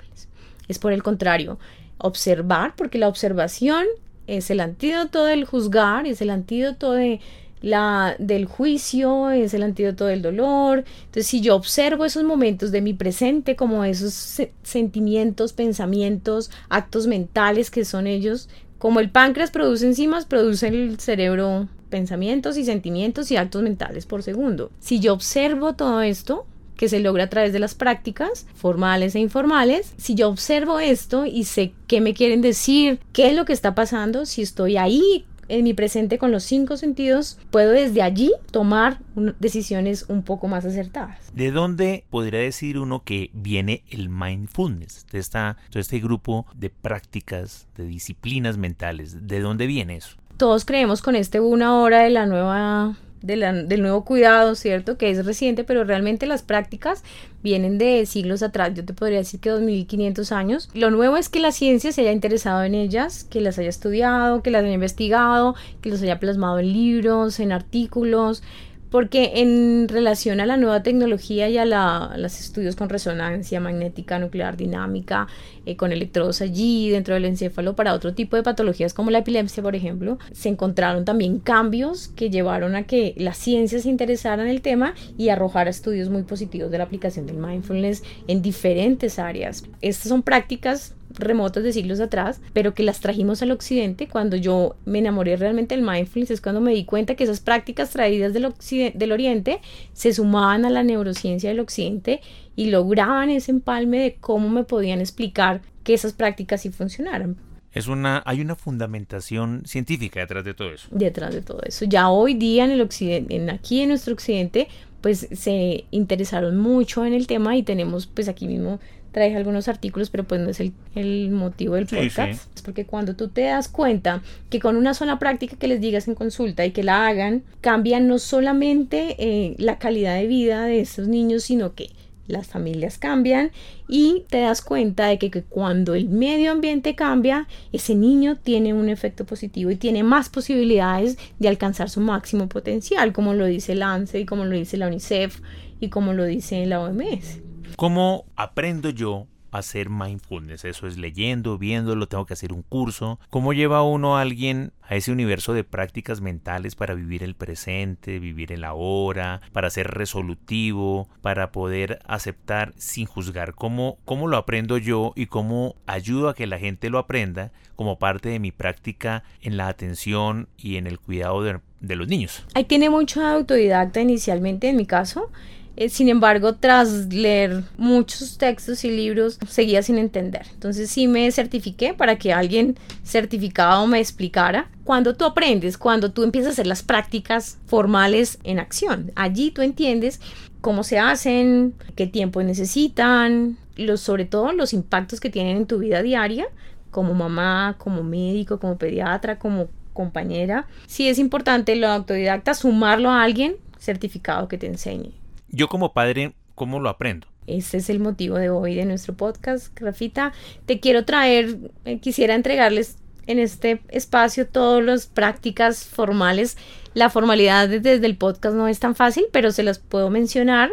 Es 0.68 0.78
por 0.78 0.92
el 0.92 1.02
contrario, 1.02 1.58
observar, 1.98 2.74
porque 2.76 2.98
la 2.98 3.08
observación 3.08 3.84
es 4.26 4.50
el 4.50 4.60
antídoto 4.60 5.24
del 5.24 5.44
juzgar, 5.44 6.06
es 6.06 6.20
el 6.20 6.30
antídoto 6.30 6.92
de 6.92 7.20
la 7.62 8.16
del 8.18 8.46
juicio, 8.46 9.30
es 9.30 9.54
el 9.54 9.62
antídoto 9.62 10.06
del 10.06 10.22
dolor. 10.22 10.84
Entonces, 11.06 11.26
si 11.26 11.40
yo 11.40 11.56
observo 11.56 12.04
esos 12.04 12.24
momentos 12.24 12.70
de 12.70 12.80
mi 12.80 12.94
presente 12.94 13.56
como 13.56 13.84
esos 13.84 14.40
sentimientos, 14.62 15.52
pensamientos, 15.52 16.50
actos 16.68 17.06
mentales 17.06 17.70
que 17.70 17.84
son 17.84 18.06
ellos 18.06 18.48
Como 18.78 19.00
el 19.00 19.10
páncreas 19.10 19.50
produce 19.50 19.86
enzimas, 19.86 20.26
produce 20.26 20.68
el 20.68 21.00
cerebro 21.00 21.68
pensamientos 21.88 22.58
y 22.58 22.64
sentimientos 22.64 23.30
y 23.30 23.36
actos 23.36 23.62
mentales 23.62 24.04
por 24.04 24.22
segundo. 24.22 24.70
Si 24.80 25.00
yo 25.00 25.14
observo 25.14 25.74
todo 25.74 26.02
esto, 26.02 26.46
que 26.76 26.88
se 26.88 27.00
logra 27.00 27.24
a 27.24 27.30
través 27.30 27.52
de 27.52 27.58
las 27.58 27.74
prácticas 27.74 28.46
formales 28.54 29.14
e 29.14 29.20
informales. 29.20 29.94
Si 29.96 30.14
yo 30.14 30.28
observo 30.28 30.78
esto 30.78 31.26
y 31.26 31.44
sé 31.44 31.72
qué 31.86 32.00
me 32.00 32.14
quieren 32.14 32.42
decir, 32.42 33.00
qué 33.12 33.28
es 33.28 33.36
lo 33.36 33.44
que 33.44 33.52
está 33.52 33.74
pasando, 33.74 34.26
si 34.26 34.42
estoy 34.42 34.76
ahí 34.76 35.24
en 35.48 35.64
mi 35.64 35.74
presente 35.74 36.18
con 36.18 36.32
los 36.32 36.42
cinco 36.42 36.76
sentidos, 36.76 37.38
puedo 37.50 37.72
desde 37.72 38.02
allí 38.02 38.32
tomar 38.50 38.98
decisiones 39.38 40.06
un 40.08 40.22
poco 40.22 40.48
más 40.48 40.64
acertadas. 40.64 41.18
¿De 41.34 41.50
dónde 41.50 42.04
podría 42.10 42.40
decir 42.40 42.78
uno 42.78 43.02
que 43.04 43.30
viene 43.32 43.84
el 43.88 44.08
mindfulness? 44.08 45.06
De, 45.12 45.18
esta, 45.18 45.56
de 45.72 45.80
este 45.80 46.00
grupo 46.00 46.46
de 46.54 46.70
prácticas, 46.70 47.68
de 47.76 47.86
disciplinas 47.86 48.58
mentales. 48.58 49.26
¿De 49.26 49.40
dónde 49.40 49.66
viene 49.66 49.96
eso? 49.96 50.16
Todos 50.36 50.64
creemos 50.64 51.00
con 51.00 51.16
este 51.16 51.40
una 51.40 51.78
hora 51.78 52.00
de 52.02 52.10
la 52.10 52.26
nueva 52.26 52.96
del 53.26 53.82
nuevo 53.82 54.04
cuidado, 54.04 54.54
¿cierto? 54.54 54.96
Que 54.96 55.10
es 55.10 55.24
reciente, 55.26 55.64
pero 55.64 55.84
realmente 55.84 56.26
las 56.26 56.42
prácticas 56.42 57.02
vienen 57.42 57.78
de 57.78 58.06
siglos 58.06 58.42
atrás. 58.42 58.72
Yo 58.74 58.84
te 58.84 58.94
podría 58.94 59.18
decir 59.18 59.40
que 59.40 59.50
2500 59.50 60.32
años. 60.32 60.68
Lo 60.74 60.90
nuevo 60.90 61.16
es 61.16 61.28
que 61.28 61.40
la 61.40 61.52
ciencia 61.52 61.92
se 61.92 62.02
haya 62.02 62.12
interesado 62.12 62.62
en 62.62 62.74
ellas, 62.74 63.24
que 63.24 63.40
las 63.40 63.58
haya 63.58 63.68
estudiado, 63.68 64.42
que 64.42 64.50
las 64.50 64.64
haya 64.64 64.74
investigado, 64.74 65.54
que 65.80 65.90
los 65.90 66.02
haya 66.02 66.18
plasmado 66.18 66.58
en 66.58 66.72
libros, 66.72 67.40
en 67.40 67.52
artículos, 67.52 68.42
porque 68.90 69.32
en 69.36 69.88
relación 69.88 70.40
a 70.40 70.46
la 70.46 70.56
nueva 70.56 70.82
tecnología 70.82 71.48
y 71.48 71.58
a, 71.58 71.64
los 71.64 72.40
estudios 72.40 72.76
con 72.76 72.88
resonancia 72.88 73.60
magnética 73.60 74.18
nuclear 74.18 74.56
dinámica, 74.56 75.26
eh, 75.64 75.76
con 75.76 75.92
electrodos 75.92 76.40
allí 76.40 76.90
dentro 76.90 77.14
del 77.14 77.24
encéfalo 77.24 77.74
para 77.74 77.94
otro 77.94 78.14
tipo 78.14 78.36
de 78.36 78.42
patologías 78.42 78.94
como 78.94 79.10
la 79.10 79.18
epilepsia, 79.18 79.62
por 79.62 79.74
ejemplo, 79.74 80.18
se 80.32 80.48
encontraron 80.48 81.04
también 81.04 81.38
cambios 81.38 82.08
que 82.08 82.30
llevaron 82.30 82.76
a 82.76 82.84
que 82.84 83.14
la 83.16 83.34
ciencia 83.34 83.78
se 83.80 83.88
interesara 83.88 84.42
en 84.42 84.48
el 84.48 84.62
tema 84.62 84.94
y 85.18 85.28
arrojara 85.28 85.70
estudios 85.70 86.08
muy 86.08 86.22
positivos 86.22 86.70
de 86.70 86.78
la 86.78 86.84
aplicación 86.84 87.26
del 87.26 87.36
mindfulness 87.36 88.02
en 88.28 88.42
diferentes 88.42 89.18
áreas. 89.18 89.64
Estas 89.80 90.08
son 90.08 90.22
prácticas 90.22 90.94
remotas 91.18 91.62
de 91.62 91.72
siglos 91.72 92.00
atrás, 92.00 92.40
pero 92.52 92.74
que 92.74 92.82
las 92.82 93.00
trajimos 93.00 93.42
al 93.42 93.50
occidente. 93.50 94.08
Cuando 94.08 94.36
yo 94.36 94.76
me 94.84 94.98
enamoré 94.98 95.36
realmente 95.36 95.74
del 95.76 95.84
mindfulness 95.84 96.30
es 96.30 96.40
cuando 96.40 96.60
me 96.60 96.72
di 96.72 96.84
cuenta 96.84 97.14
que 97.14 97.24
esas 97.24 97.40
prácticas 97.40 97.90
traídas 97.90 98.32
del, 98.32 98.52
del 98.94 99.12
oriente 99.12 99.60
se 99.92 100.12
sumaban 100.12 100.64
a 100.64 100.70
la 100.70 100.82
neurociencia 100.82 101.50
del 101.50 101.60
occidente 101.60 102.20
y 102.54 102.70
lograban 102.70 103.30
ese 103.30 103.50
empalme 103.50 103.98
de 103.98 104.16
cómo 104.20 104.48
me 104.48 104.64
podían 104.64 105.00
explicar 105.00 105.62
que 105.82 105.94
esas 105.94 106.12
prácticas 106.12 106.62
sí 106.62 106.70
funcionaran. 106.70 107.36
Es 107.72 107.88
una, 107.88 108.22
hay 108.24 108.40
una 108.40 108.56
fundamentación 108.56 109.62
científica 109.66 110.20
detrás 110.20 110.44
de 110.44 110.54
todo 110.54 110.72
eso. 110.72 110.88
Detrás 110.90 111.34
de 111.34 111.42
todo 111.42 111.60
eso. 111.62 111.84
Ya 111.84 112.08
hoy 112.08 112.32
día 112.32 112.64
en 112.64 112.70
el 112.70 112.80
occidente, 112.80 113.36
en 113.36 113.50
aquí 113.50 113.82
en 113.82 113.90
nuestro 113.90 114.14
occidente, 114.14 114.68
pues 115.02 115.28
se 115.30 115.84
interesaron 115.90 116.56
mucho 116.56 117.04
en 117.04 117.12
el 117.12 117.26
tema 117.26 117.54
y 117.54 117.62
tenemos 117.62 118.06
pues 118.06 118.28
aquí 118.28 118.48
mismo 118.48 118.80
traje 119.16 119.34
algunos 119.34 119.66
artículos, 119.66 120.10
pero 120.10 120.24
pues 120.24 120.42
no 120.42 120.50
es 120.50 120.60
el, 120.60 121.30
motivo 121.30 121.76
del 121.76 121.86
podcast. 121.86 122.54
Es 122.54 122.60
porque 122.60 122.84
cuando 122.84 123.16
tú 123.16 123.28
te 123.28 123.44
das 123.44 123.66
cuenta 123.66 124.22
que 124.50 124.60
con 124.60 124.76
una 124.76 124.92
sola 124.92 125.18
práctica 125.18 125.56
que 125.56 125.68
les 125.68 125.80
digas 125.80 126.06
en 126.06 126.14
consulta 126.14 126.66
y 126.66 126.72
que 126.72 126.82
la 126.82 127.06
hagan, 127.06 127.42
cambia 127.62 127.98
no 127.98 128.18
solamente 128.18 129.16
eh, 129.18 129.54
la 129.56 129.78
calidad 129.78 130.16
de 130.16 130.26
vida 130.26 130.66
de 130.66 130.80
esos 130.80 131.08
niños, 131.08 131.44
sino 131.44 131.74
que 131.74 131.92
las 132.26 132.46
familias 132.46 132.98
cambian 132.98 133.52
y 133.88 134.24
te 134.28 134.40
das 134.40 134.60
cuenta 134.60 135.06
de 135.06 135.18
que, 135.18 135.30
que, 135.30 135.42
cuando 135.44 135.94
el 135.94 136.10
medio 136.10 136.52
ambiente 136.52 136.94
cambia, 136.94 137.48
ese 137.72 137.94
niño 137.94 138.36
tiene 138.36 138.74
un 138.74 138.90
efecto 138.90 139.24
positivo 139.24 139.70
y 139.70 139.76
tiene 139.76 140.02
más 140.02 140.28
posibilidades 140.28 141.16
de 141.38 141.48
alcanzar 141.48 141.88
su 141.88 142.02
máximo 142.02 142.50
potencial, 142.50 143.14
como 143.14 143.32
lo 143.32 143.46
dice 143.46 143.72
el 143.72 143.82
ANSE 143.82 144.20
y 144.20 144.26
como 144.26 144.44
lo 144.44 144.54
dice 144.54 144.76
la 144.76 144.88
UNICEF 144.88 145.40
y 145.80 145.88
como 145.88 146.12
lo 146.12 146.24
dice 146.26 146.66
la 146.66 146.82
OMS. 146.82 147.45
¿Cómo 147.74 148.24
aprendo 148.36 148.90
yo 148.90 149.26
a 149.50 149.58
hacer 149.58 149.90
mindfulness? 149.90 150.64
Eso 150.64 150.86
es 150.86 150.96
leyendo, 150.96 151.58
viéndolo, 151.58 152.06
tengo 152.06 152.26
que 152.26 152.34
hacer 152.34 152.52
un 152.52 152.62
curso. 152.62 153.18
¿Cómo 153.30 153.52
lleva 153.52 153.82
uno 153.82 154.16
a 154.16 154.22
alguien 154.22 154.72
a 154.82 154.94
ese 154.94 155.12
universo 155.12 155.52
de 155.52 155.64
prácticas 155.64 156.20
mentales 156.20 156.74
para 156.74 156.94
vivir 156.94 157.22
el 157.22 157.34
presente, 157.34 158.18
vivir 158.18 158.52
el 158.52 158.64
ahora, 158.64 159.40
para 159.52 159.68
ser 159.70 159.88
resolutivo, 159.88 161.08
para 161.20 161.52
poder 161.52 161.98
aceptar 162.06 162.72
sin 162.76 163.06
juzgar? 163.06 163.54
¿Cómo, 163.54 163.98
cómo 164.04 164.28
lo 164.28 164.36
aprendo 164.36 164.78
yo 164.78 165.12
y 165.16 165.26
cómo 165.26 165.74
ayudo 165.86 166.28
a 166.28 166.34
que 166.34 166.46
la 166.46 166.58
gente 166.58 166.88
lo 166.88 166.98
aprenda 166.98 167.52
como 167.74 167.98
parte 167.98 168.28
de 168.28 168.38
mi 168.38 168.52
práctica 168.52 169.22
en 169.42 169.56
la 169.56 169.68
atención 169.68 170.48
y 170.56 170.76
en 170.76 170.86
el 170.86 170.98
cuidado 170.98 171.42
de, 171.42 171.60
de 171.80 171.96
los 171.96 172.08
niños? 172.08 172.46
Ahí 172.54 172.64
tiene 172.64 172.88
mucho 172.88 173.24
autodidacta 173.24 174.00
inicialmente 174.00 174.68
en 174.68 174.76
mi 174.76 174.86
caso. 174.86 175.30
Eh, 175.76 175.90
sin 175.90 176.08
embargo, 176.08 176.54
tras 176.54 177.12
leer 177.12 177.62
muchos 177.76 178.38
textos 178.38 178.82
y 178.84 178.90
libros, 178.90 179.38
seguía 179.46 179.82
sin 179.82 179.98
entender. 179.98 180.46
Entonces 180.54 180.90
sí 180.90 181.06
me 181.06 181.30
certifiqué 181.30 181.92
para 181.92 182.16
que 182.16 182.32
alguien 182.32 182.76
certificado 183.04 183.86
me 183.86 184.00
explicara. 184.00 184.70
Cuando 184.84 185.14
tú 185.14 185.26
aprendes, 185.26 185.76
cuando 185.76 186.10
tú 186.12 186.22
empiezas 186.22 186.50
a 186.50 186.52
hacer 186.52 186.66
las 186.66 186.82
prácticas 186.82 187.58
formales 187.66 188.38
en 188.42 188.58
acción, 188.58 189.12
allí 189.16 189.50
tú 189.50 189.60
entiendes 189.60 190.20
cómo 190.62 190.82
se 190.82 190.98
hacen, 190.98 191.74
qué 191.94 192.06
tiempo 192.06 192.42
necesitan, 192.42 193.58
los, 193.76 194.00
sobre 194.00 194.24
todo 194.24 194.52
los 194.52 194.72
impactos 194.72 195.20
que 195.20 195.28
tienen 195.28 195.58
en 195.58 195.66
tu 195.66 195.78
vida 195.78 196.02
diaria, 196.02 196.46
como 196.90 197.12
mamá, 197.12 197.76
como 197.78 198.02
médico, 198.02 198.58
como 198.58 198.78
pediatra, 198.78 199.38
como 199.38 199.68
compañera. 199.92 200.66
Sí 200.86 201.08
es 201.08 201.18
importante 201.18 201.76
lo 201.76 201.88
autodidacta, 201.88 202.54
sumarlo 202.54 203.10
a 203.10 203.22
alguien 203.22 203.56
certificado 203.78 204.48
que 204.48 204.56
te 204.56 204.66
enseñe. 204.66 205.25
Yo 205.56 205.68
como 205.68 205.94
padre, 205.94 206.34
¿cómo 206.54 206.80
lo 206.80 206.90
aprendo? 206.90 207.26
Ese 207.46 207.78
es 207.78 207.88
el 207.88 207.98
motivo 207.98 208.36
de 208.36 208.50
hoy 208.50 208.74
de 208.74 208.84
nuestro 208.84 209.14
podcast, 209.14 209.74
Grafita. 209.74 210.34
Te 210.66 210.80
quiero 210.80 211.06
traer, 211.06 211.56
eh, 211.86 211.98
quisiera 211.98 212.34
entregarles 212.34 212.98
en 213.26 213.38
este 213.38 213.80
espacio 213.88 214.46
todas 214.46 214.84
las 214.84 215.06
prácticas 215.06 215.86
formales. 215.86 216.58
La 216.92 217.08
formalidad 217.08 217.70
desde 217.70 218.04
el 218.04 218.18
podcast 218.18 218.54
no 218.54 218.68
es 218.68 218.80
tan 218.80 218.94
fácil, 218.94 219.24
pero 219.32 219.50
se 219.50 219.62
las 219.62 219.78
puedo 219.78 220.10
mencionar. 220.10 220.72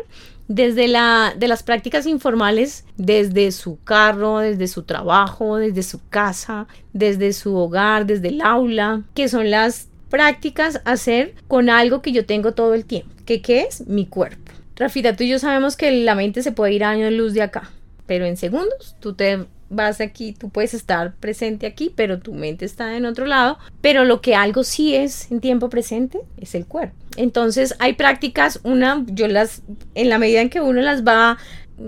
Desde 0.49 0.89
la, 0.89 1.33
de 1.37 1.47
las 1.47 1.63
prácticas 1.63 2.05
informales, 2.05 2.83
desde 2.97 3.53
su 3.53 3.81
carro, 3.85 4.39
desde 4.39 4.67
su 4.67 4.83
trabajo, 4.83 5.55
desde 5.55 5.83
su 5.83 6.05
casa, 6.09 6.67
desde 6.91 7.31
su 7.31 7.55
hogar, 7.55 8.05
desde 8.05 8.27
el 8.27 8.41
aula, 8.41 9.03
que 9.13 9.29
son 9.29 9.49
las 9.49 9.87
prácticas 10.09 10.81
hacer 10.83 11.35
con 11.47 11.69
algo 11.69 12.01
que 12.01 12.11
yo 12.11 12.25
tengo 12.25 12.53
todo 12.53 12.73
el 12.73 12.83
tiempo. 12.83 13.13
¿Qué, 13.25 13.41
qué 13.41 13.61
es? 13.61 13.87
Mi 13.87 14.05
cuerpo. 14.05 14.42
Rafita, 14.75 15.15
tú 15.15 15.23
y 15.23 15.29
yo 15.29 15.39
sabemos 15.39 15.75
que 15.75 15.91
la 15.91 16.15
mente 16.15 16.41
se 16.43 16.51
puede 16.51 16.73
ir 16.73 16.83
a 16.83 16.89
años 16.89 17.11
luz 17.11 17.33
de 17.33 17.41
acá, 17.41 17.71
pero 18.07 18.25
en 18.25 18.37
segundos 18.37 18.95
tú 18.99 19.13
te 19.13 19.45
vas 19.69 20.01
aquí, 20.01 20.33
tú 20.33 20.49
puedes 20.49 20.73
estar 20.73 21.15
presente 21.15 21.65
aquí, 21.65 21.91
pero 21.95 22.19
tu 22.19 22.33
mente 22.33 22.65
está 22.65 22.95
en 22.95 23.05
otro 23.05 23.25
lado. 23.25 23.57
Pero 23.81 24.05
lo 24.05 24.21
que 24.21 24.35
algo 24.35 24.63
sí 24.63 24.95
es 24.95 25.31
en 25.31 25.41
tiempo 25.41 25.69
presente 25.69 26.19
es 26.37 26.55
el 26.55 26.65
cuerpo. 26.65 26.95
Entonces 27.15 27.75
hay 27.79 27.93
prácticas, 27.93 28.59
una, 28.63 29.03
yo 29.07 29.27
las, 29.27 29.63
en 29.95 30.09
la 30.09 30.17
medida 30.17 30.41
en 30.41 30.49
que 30.49 30.61
uno 30.61 30.81
las 30.81 31.03
va 31.03 31.37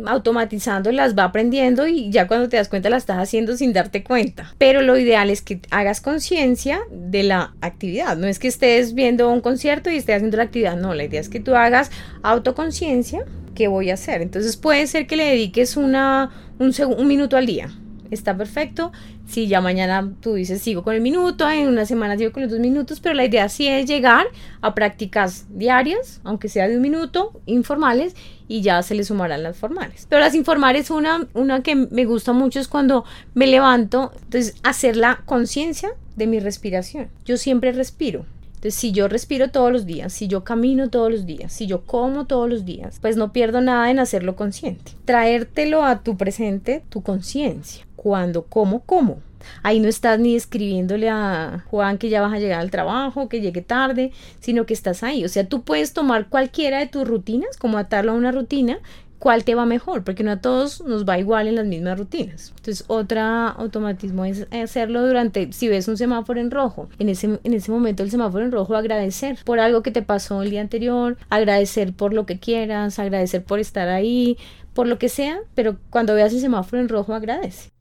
automatizando, 0.05 0.91
las 0.91 1.17
va 1.17 1.25
aprendiendo 1.25 1.87
y 1.87 2.09
ya 2.09 2.27
cuando 2.27 2.49
te 2.49 2.57
das 2.57 2.69
cuenta 2.69 2.89
las 2.89 3.03
estás 3.03 3.17
haciendo 3.17 3.55
sin 3.55 3.73
darte 3.73 4.03
cuenta. 4.03 4.53
Pero 4.57 4.81
lo 4.81 4.97
ideal 4.97 5.29
es 5.29 5.41
que 5.41 5.59
hagas 5.71 6.01
conciencia 6.01 6.79
de 6.91 7.23
la 7.23 7.53
actividad. 7.61 8.17
No 8.17 8.27
es 8.27 8.39
que 8.39 8.47
estés 8.47 8.93
viendo 8.93 9.31
un 9.31 9.41
concierto 9.41 9.89
y 9.89 9.95
estés 9.95 10.17
haciendo 10.17 10.37
la 10.37 10.43
actividad. 10.43 10.75
No, 10.75 10.93
la 10.93 11.03
idea 11.03 11.21
es 11.21 11.29
que 11.29 11.39
tú 11.39 11.55
hagas 11.55 11.91
autoconciencia. 12.23 13.25
¿Qué 13.53 13.67
voy 13.67 13.89
a 13.89 13.93
hacer? 13.93 14.21
Entonces 14.21 14.57
puede 14.57 14.85
ser 14.87 15.07
que 15.07 15.15
le 15.15 15.25
dediques 15.25 15.77
una, 15.77 16.31
un, 16.59 16.73
un 16.97 17.07
minuto 17.07 17.37
al 17.37 17.45
día 17.45 17.69
está 18.11 18.35
perfecto. 18.35 18.91
Si 19.27 19.47
ya 19.47 19.61
mañana 19.61 20.13
tú 20.21 20.33
dices 20.35 20.61
sigo 20.61 20.83
con 20.83 20.95
el 20.95 21.01
minuto, 21.01 21.49
en 21.49 21.67
una 21.67 21.85
semana 21.85 22.17
sigo 22.17 22.31
con 22.31 22.43
los 22.43 22.51
dos 22.51 22.59
minutos, 22.59 22.99
pero 22.99 23.15
la 23.15 23.25
idea 23.25 23.49
sí 23.49 23.67
es 23.67 23.87
llegar 23.87 24.25
a 24.61 24.75
prácticas 24.75 25.45
diarias, 25.49 26.21
aunque 26.23 26.49
sea 26.49 26.67
de 26.67 26.75
un 26.75 26.81
minuto, 26.81 27.39
informales, 27.45 28.15
y 28.47 28.61
ya 28.61 28.81
se 28.83 28.95
le 28.95 29.03
sumarán 29.03 29.43
las 29.43 29.57
formales. 29.57 30.05
Pero 30.09 30.21
las 30.21 30.35
informales, 30.35 30.89
una, 30.91 31.27
una 31.33 31.63
que 31.63 31.75
me 31.75 32.05
gusta 32.05 32.33
mucho 32.33 32.59
es 32.59 32.67
cuando 32.67 33.05
me 33.33 33.47
levanto, 33.47 34.11
entonces 34.23 34.55
hacer 34.63 34.97
la 34.97 35.21
conciencia 35.25 35.89
de 36.15 36.27
mi 36.27 36.39
respiración. 36.39 37.09
Yo 37.25 37.37
siempre 37.37 37.71
respiro. 37.71 38.25
Entonces, 38.47 38.75
si 38.75 38.91
yo 38.91 39.07
respiro 39.07 39.51
todos 39.51 39.71
los 39.71 39.85
días, 39.85 40.13
si 40.13 40.27
yo 40.27 40.43
camino 40.43 40.89
todos 40.89 41.11
los 41.11 41.25
días, 41.25 41.53
si 41.53 41.67
yo 41.67 41.81
como 41.81 42.25
todos 42.25 42.49
los 42.49 42.65
días, 42.65 42.97
pues 42.99 43.17
no 43.17 43.31
pierdo 43.31 43.61
nada 43.61 43.91
en 43.91 43.99
hacerlo 43.99 44.35
consciente. 44.35 44.93
Traértelo 45.05 45.83
a 45.83 46.01
tu 46.01 46.17
presente, 46.17 46.83
tu 46.89 47.03
conciencia 47.03 47.85
cuando 48.05 48.43
como, 48.43 48.81
como. 48.81 49.17
Ahí 49.63 49.79
no 49.79 49.87
estás 49.87 50.19
ni 50.19 50.35
escribiéndole 50.35 51.09
a 51.09 51.63
Juan 51.69 51.97
que 51.97 52.09
ya 52.09 52.21
vas 52.21 52.33
a 52.33 52.39
llegar 52.39 52.59
al 52.59 52.71
trabajo, 52.71 53.29
que 53.29 53.41
llegue 53.41 53.61
tarde, 53.61 54.11
sino 54.39 54.65
que 54.65 54.73
estás 54.73 55.03
ahí. 55.03 55.25
O 55.25 55.29
sea, 55.29 55.47
tú 55.47 55.63
puedes 55.63 55.93
tomar 55.93 56.29
cualquiera 56.29 56.79
de 56.79 56.87
tus 56.87 57.07
rutinas, 57.07 57.57
como 57.57 57.77
atarlo 57.77 58.11
a 58.11 58.15
una 58.15 58.31
rutina, 58.31 58.79
cuál 59.19 59.43
te 59.43 59.55
va 59.55 59.65
mejor, 59.65 60.03
porque 60.03 60.23
no 60.23 60.31
a 60.31 60.41
todos 60.41 60.81
nos 60.81 61.03
va 61.03 61.17
igual 61.17 61.47
en 61.47 61.55
las 61.55 61.65
mismas 61.65 61.97
rutinas. 61.97 62.53
Entonces, 62.57 62.85
otra 62.87 63.47
automatismo 63.47 64.25
es 64.25 64.47
hacerlo 64.51 65.05
durante, 65.05 65.51
si 65.51 65.67
ves 65.67 65.87
un 65.87 65.97
semáforo 65.97 66.39
en 66.39 66.51
rojo, 66.51 66.89
en 66.99 67.09
ese, 67.09 67.39
en 67.43 67.53
ese 67.53 67.71
momento 67.71 68.03
el 68.03 68.11
semáforo 68.11 68.45
en 68.45 68.51
rojo, 68.51 68.75
agradecer 68.75 69.39
por 69.43 69.59
algo 69.59 69.81
que 69.81 69.91
te 69.91 70.01
pasó 70.01 70.43
el 70.43 70.51
día 70.51 70.61
anterior, 70.61 71.17
agradecer 71.29 71.93
por 71.93 72.13
lo 72.13 72.25
que 72.25 72.39
quieras, 72.39 72.99
agradecer 72.99 73.43
por 73.43 73.59
estar 73.59 73.87
ahí, 73.87 74.37
por 74.73 74.87
lo 74.87 74.99
que 74.99 75.09
sea, 75.09 75.39
pero 75.55 75.77
cuando 75.89 76.13
veas 76.13 76.33
el 76.33 76.41
semáforo 76.41 76.81
en 76.81 76.89
rojo, 76.89 77.13
agradece. 77.13 77.74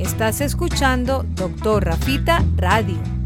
Estás 0.00 0.40
escuchando 0.40 1.26
Doctor 1.36 1.84
Rafita 1.84 2.42
Radio. 2.56 3.19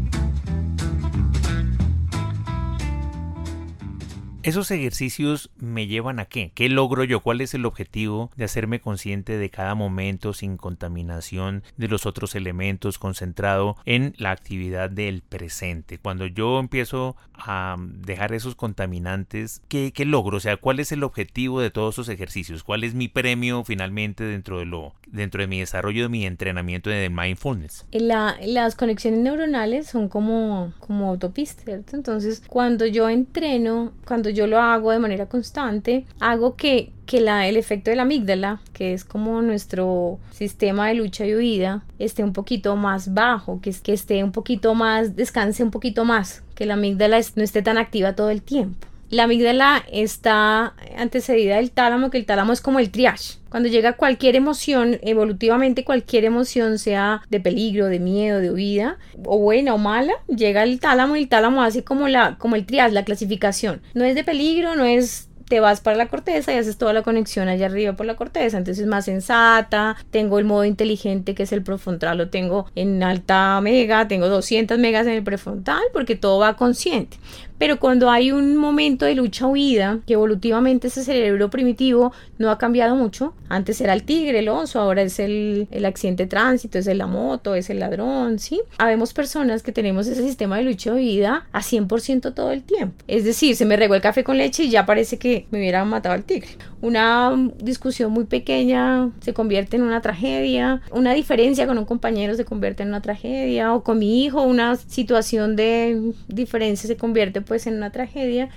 ¿Esos 4.45 4.69
ejercicios 4.69 5.49
me 5.57 5.87
llevan 5.87 6.19
a 6.19 6.25
qué? 6.25 6.51
¿Qué 6.53 6.69
logro 6.69 7.03
yo? 7.03 7.21
¿Cuál 7.21 7.41
es 7.41 7.55
el 7.55 7.65
objetivo 7.65 8.29
de 8.35 8.43
hacerme 8.43 8.79
consciente 8.79 9.39
de 9.39 9.49
cada 9.49 9.73
momento 9.73 10.33
sin 10.33 10.57
contaminación 10.57 11.63
de 11.77 11.87
los 11.87 12.05
otros 12.05 12.35
elementos, 12.35 12.99
concentrado 12.99 13.75
en 13.85 14.13
la 14.19 14.29
actividad 14.29 14.91
del 14.91 15.23
presente? 15.23 15.97
Cuando 15.97 16.27
yo 16.27 16.59
empiezo 16.59 17.15
a 17.33 17.75
dejar 17.79 18.33
esos 18.33 18.53
contaminantes, 18.53 19.63
¿qué, 19.67 19.91
logro? 20.05 20.37
O 20.37 20.39
sea, 20.39 20.57
¿cuál 20.57 20.79
es 20.79 20.91
el 20.91 21.03
objetivo 21.03 21.59
de 21.59 21.71
todos 21.71 21.95
esos 21.95 22.09
ejercicios? 22.09 22.63
¿Cuál 22.63 22.83
es 22.83 22.93
mi 22.93 23.07
premio 23.07 23.63
finalmente 23.63 24.25
dentro 24.25 24.59
de 24.59 24.65
lo 24.65 24.93
dentro 25.07 25.41
de 25.41 25.47
mi 25.47 25.59
desarrollo 25.59 26.03
de 26.03 26.09
mi 26.09 26.25
entrenamiento 26.25 26.91
de 26.91 27.09
mindfulness? 27.09 27.85
La, 27.91 28.37
las 28.45 28.75
conexiones 28.75 29.21
neuronales 29.21 29.87
son 29.87 30.07
como, 30.07 30.73
como 30.79 31.09
autopistas, 31.09 31.65
¿cierto? 31.65 31.95
Entonces, 31.95 32.43
cuando 32.47 32.85
yo 32.85 33.09
entreno, 33.09 33.93
cuando 34.05 34.29
yo 34.35 34.47
lo 34.47 34.59
hago 34.59 34.91
de 34.91 34.99
manera 34.99 35.25
constante, 35.27 36.05
hago 36.19 36.55
que, 36.55 36.91
que 37.05 37.21
la, 37.21 37.47
el 37.47 37.57
efecto 37.57 37.89
de 37.89 37.95
la 37.95 38.03
amígdala, 38.03 38.61
que 38.73 38.93
es 38.93 39.03
como 39.05 39.41
nuestro 39.41 40.19
sistema 40.31 40.89
de 40.89 40.95
lucha 40.95 41.25
y 41.25 41.33
huida, 41.33 41.83
esté 41.97 42.23
un 42.23 42.33
poquito 42.33 42.75
más 42.75 43.13
bajo, 43.13 43.59
que, 43.61 43.71
que 43.71 43.93
esté 43.93 44.23
un 44.23 44.31
poquito 44.31 44.75
más, 44.75 45.15
descanse 45.15 45.63
un 45.63 45.71
poquito 45.71 46.05
más, 46.05 46.43
que 46.53 46.65
la 46.65 46.75
amígdala 46.75 47.19
no 47.35 47.43
esté 47.43 47.61
tan 47.61 47.77
activa 47.77 48.13
todo 48.13 48.29
el 48.29 48.41
tiempo. 48.41 48.87
La 49.09 49.23
amígdala 49.23 49.85
está 49.91 50.73
antecedida 50.97 51.57
del 51.57 51.71
tálamo, 51.71 52.09
que 52.09 52.17
el 52.17 52.25
tálamo 52.25 52.53
es 52.53 52.61
como 52.61 52.79
el 52.79 52.89
triage. 52.89 53.35
Cuando 53.49 53.69
llega 53.69 53.93
cualquier 53.93 54.35
emoción, 54.35 54.99
evolutivamente 55.03 55.85
cualquier 55.85 56.25
emoción, 56.25 56.79
sea 56.79 57.21
de 57.29 57.39
peligro, 57.39 57.85
de 57.85 57.99
miedo, 57.99 58.39
de 58.39 58.51
huida, 58.51 58.97
o 59.23 59.37
buena 59.37 59.73
o 59.75 59.77
mala, 59.77 60.13
llega 60.27 60.63
el 60.63 60.79
tálamo 60.79 61.15
y 61.15 61.21
el 61.21 61.29
tálamo 61.29 61.61
hace 61.61 61.83
como, 61.83 62.07
la, 62.07 62.37
como 62.37 62.55
el 62.55 62.65
triage, 62.65 62.93
la 62.93 63.05
clasificación. 63.05 63.81
No 63.93 64.03
es 64.03 64.15
de 64.15 64.23
peligro, 64.23 64.75
no 64.75 64.85
es 64.85 65.29
te 65.47 65.59
vas 65.59 65.81
para 65.81 65.95
la 65.95 66.07
corteza 66.07 66.53
y 66.53 66.57
haces 66.57 66.77
toda 66.77 66.93
la 66.93 67.03
conexión 67.03 67.47
allá 67.47 67.67
arriba 67.67 67.93
por 67.93 68.05
la 68.05 68.15
corteza. 68.15 68.57
Entonces 68.57 68.83
es 68.83 68.89
más 68.89 69.05
sensata. 69.05 69.95
Tengo 70.11 70.39
el 70.39 70.45
modo 70.45 70.65
inteligente 70.65 71.35
que 71.35 71.43
es 71.43 71.51
el 71.51 71.63
prefrontal, 71.63 72.17
lo 72.17 72.29
tengo 72.29 72.65
en 72.75 73.03
alta 73.03 73.59
mega, 73.61 74.07
tengo 74.07 74.27
200 74.27 74.77
megas 74.79 75.07
en 75.07 75.13
el 75.13 75.23
prefrontal 75.23 75.83
porque 75.93 76.15
todo 76.15 76.39
va 76.39 76.55
consciente. 76.55 77.17
Pero 77.57 77.79
cuando 77.79 78.09
hay 78.09 78.31
un 78.31 78.57
momento 78.57 79.05
de 79.05 79.15
lucha 79.15 79.47
huida, 79.47 79.99
que 80.05 80.13
evolutivamente 80.13 80.87
ese 80.87 81.03
cerebro 81.03 81.49
primitivo 81.49 82.11
no 82.37 82.51
ha 82.51 82.57
cambiado 82.57 82.95
mucho, 82.95 83.33
antes 83.49 83.79
era 83.81 83.93
el 83.93 84.03
tigre, 84.03 84.39
el 84.39 84.49
oso, 84.49 84.79
ahora 84.79 85.01
es 85.01 85.19
el, 85.19 85.67
el 85.71 85.85
accidente 85.85 86.23
de 86.23 86.29
tránsito, 86.29 86.77
es 86.77 86.87
la 86.87 87.07
moto, 87.07 87.55
es 87.55 87.69
el 87.69 87.79
ladrón, 87.79 88.39
¿sí? 88.39 88.61
Habemos 88.77 89.13
personas 89.13 89.63
que 89.63 89.71
tenemos 89.71 90.07
ese 90.07 90.23
sistema 90.23 90.57
de 90.57 90.63
lucha 90.63 90.93
huida 90.93 91.47
a 91.51 91.61
100% 91.61 92.33
todo 92.33 92.51
el 92.51 92.63
tiempo. 92.63 92.95
Es 93.07 93.23
decir, 93.23 93.55
se 93.55 93.65
me 93.65 93.77
regó 93.77 93.95
el 93.95 94.01
café 94.01 94.23
con 94.23 94.37
leche 94.37 94.63
y 94.63 94.69
ya 94.69 94.85
parece 94.85 95.17
que 95.17 95.47
me 95.51 95.59
hubiera 95.59 95.83
matado 95.85 96.15
al 96.15 96.23
tigre. 96.23 96.49
Una 96.85 97.35
discusión 97.57 98.11
muy 98.11 98.25
pequeña 98.25 99.09
se 99.19 99.33
convierte 99.33 99.75
en 99.75 99.81
una 99.81 100.01
tragedia, 100.01 100.83
una 100.91 101.13
diferencia 101.13 101.65
con 101.65 101.79
un 101.79 101.85
compañero 101.85 102.35
se 102.35 102.45
convierte 102.45 102.83
en 102.83 102.89
una 102.89 103.01
tragedia, 103.01 103.73
o 103.73 103.83
con 103.83 103.97
mi 103.97 104.23
hijo 104.23 104.43
una 104.43 104.75
situación 104.75 105.55
de 105.55 106.13
diferencia 106.27 106.85
se 106.85 106.95
convierte 106.95 107.41
pues 107.41 107.65
en 107.65 107.73
una 107.73 107.89
tragedia. 107.89 108.49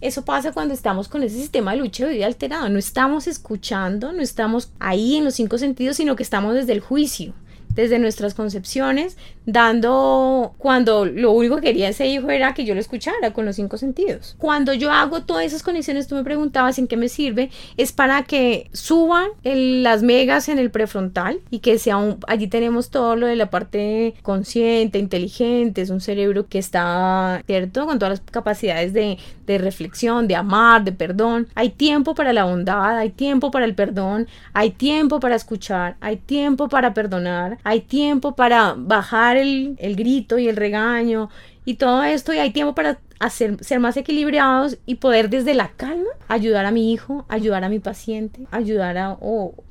Eso 0.00 0.24
pasa 0.24 0.52
cuando 0.52 0.72
estamos 0.72 1.08
con 1.08 1.22
ese 1.24 1.36
sistema 1.36 1.72
de 1.72 1.76
lucha 1.76 2.06
de 2.06 2.14
vida 2.14 2.24
alterado. 2.24 2.70
No 2.70 2.78
estamos 2.78 3.26
escuchando, 3.26 4.14
no 4.14 4.22
estamos 4.22 4.72
ahí 4.78 5.16
en 5.16 5.24
los 5.24 5.34
cinco 5.34 5.58
sentidos, 5.58 5.98
sino 5.98 6.16
que 6.16 6.22
estamos 6.22 6.54
desde 6.54 6.72
el 6.72 6.80
juicio 6.80 7.34
desde 7.74 7.98
nuestras 7.98 8.34
concepciones, 8.34 9.16
dando 9.46 10.54
cuando 10.58 11.04
lo 11.04 11.32
único 11.32 11.56
que 11.56 11.62
quería 11.62 11.88
ese 11.88 12.06
hijo 12.06 12.30
era 12.30 12.54
que 12.54 12.64
yo 12.64 12.74
lo 12.74 12.80
escuchara 12.80 13.32
con 13.32 13.44
los 13.44 13.56
cinco 13.56 13.76
sentidos. 13.76 14.36
Cuando 14.38 14.72
yo 14.72 14.90
hago 14.90 15.22
todas 15.22 15.44
esas 15.44 15.62
conexiones, 15.62 16.06
tú 16.06 16.14
me 16.14 16.24
preguntabas 16.24 16.78
en 16.78 16.86
qué 16.86 16.96
me 16.96 17.08
sirve, 17.08 17.50
es 17.76 17.92
para 17.92 18.22
que 18.22 18.70
suban 18.72 19.28
las 19.42 20.02
megas 20.02 20.48
en 20.48 20.58
el 20.58 20.70
prefrontal 20.70 21.40
y 21.50 21.58
que 21.58 21.78
sea 21.78 21.96
un, 21.96 22.18
allí 22.26 22.46
tenemos 22.46 22.90
todo 22.90 23.16
lo 23.16 23.26
de 23.26 23.36
la 23.36 23.50
parte 23.50 24.14
consciente, 24.22 24.98
inteligente, 24.98 25.82
es 25.82 25.90
un 25.90 26.00
cerebro 26.00 26.46
que 26.46 26.58
está, 26.58 27.42
¿cierto? 27.46 27.86
Con 27.86 27.98
todas 27.98 28.18
las 28.18 28.30
capacidades 28.30 28.92
de, 28.92 29.18
de 29.46 29.58
reflexión, 29.58 30.28
de 30.28 30.36
amar, 30.36 30.84
de 30.84 30.92
perdón. 30.92 31.48
Hay 31.54 31.70
tiempo 31.70 32.14
para 32.14 32.32
la 32.32 32.44
bondad, 32.44 32.98
hay 32.98 33.10
tiempo 33.10 33.50
para 33.50 33.64
el 33.64 33.74
perdón, 33.74 34.28
hay 34.52 34.70
tiempo 34.70 35.20
para 35.20 35.36
escuchar, 35.36 35.96
hay 36.00 36.16
tiempo 36.16 36.68
para 36.68 36.94
perdonar, 36.94 37.58
hay 37.64 37.80
tiempo 37.80 38.36
para 38.36 38.74
bajar 38.76 39.36
el, 39.36 39.74
el 39.78 39.96
grito 39.96 40.38
y 40.38 40.48
el 40.48 40.56
regaño 40.56 41.30
y 41.64 41.74
todo 41.74 42.02
esto 42.02 42.32
y 42.32 42.38
hay 42.38 42.50
tiempo 42.50 42.74
para 42.74 42.98
hacer, 43.18 43.62
ser 43.64 43.80
más 43.80 43.96
equilibrados 43.96 44.78
y 44.86 44.96
poder 44.96 45.30
desde 45.30 45.54
la 45.54 45.68
calma 45.68 46.10
ayudar 46.28 46.66
a 46.66 46.70
mi 46.70 46.92
hijo, 46.92 47.24
ayudar 47.28 47.64
a 47.64 47.68
mi 47.68 47.78
paciente, 47.78 48.46
ayudar 48.50 48.98
a, 48.98 49.16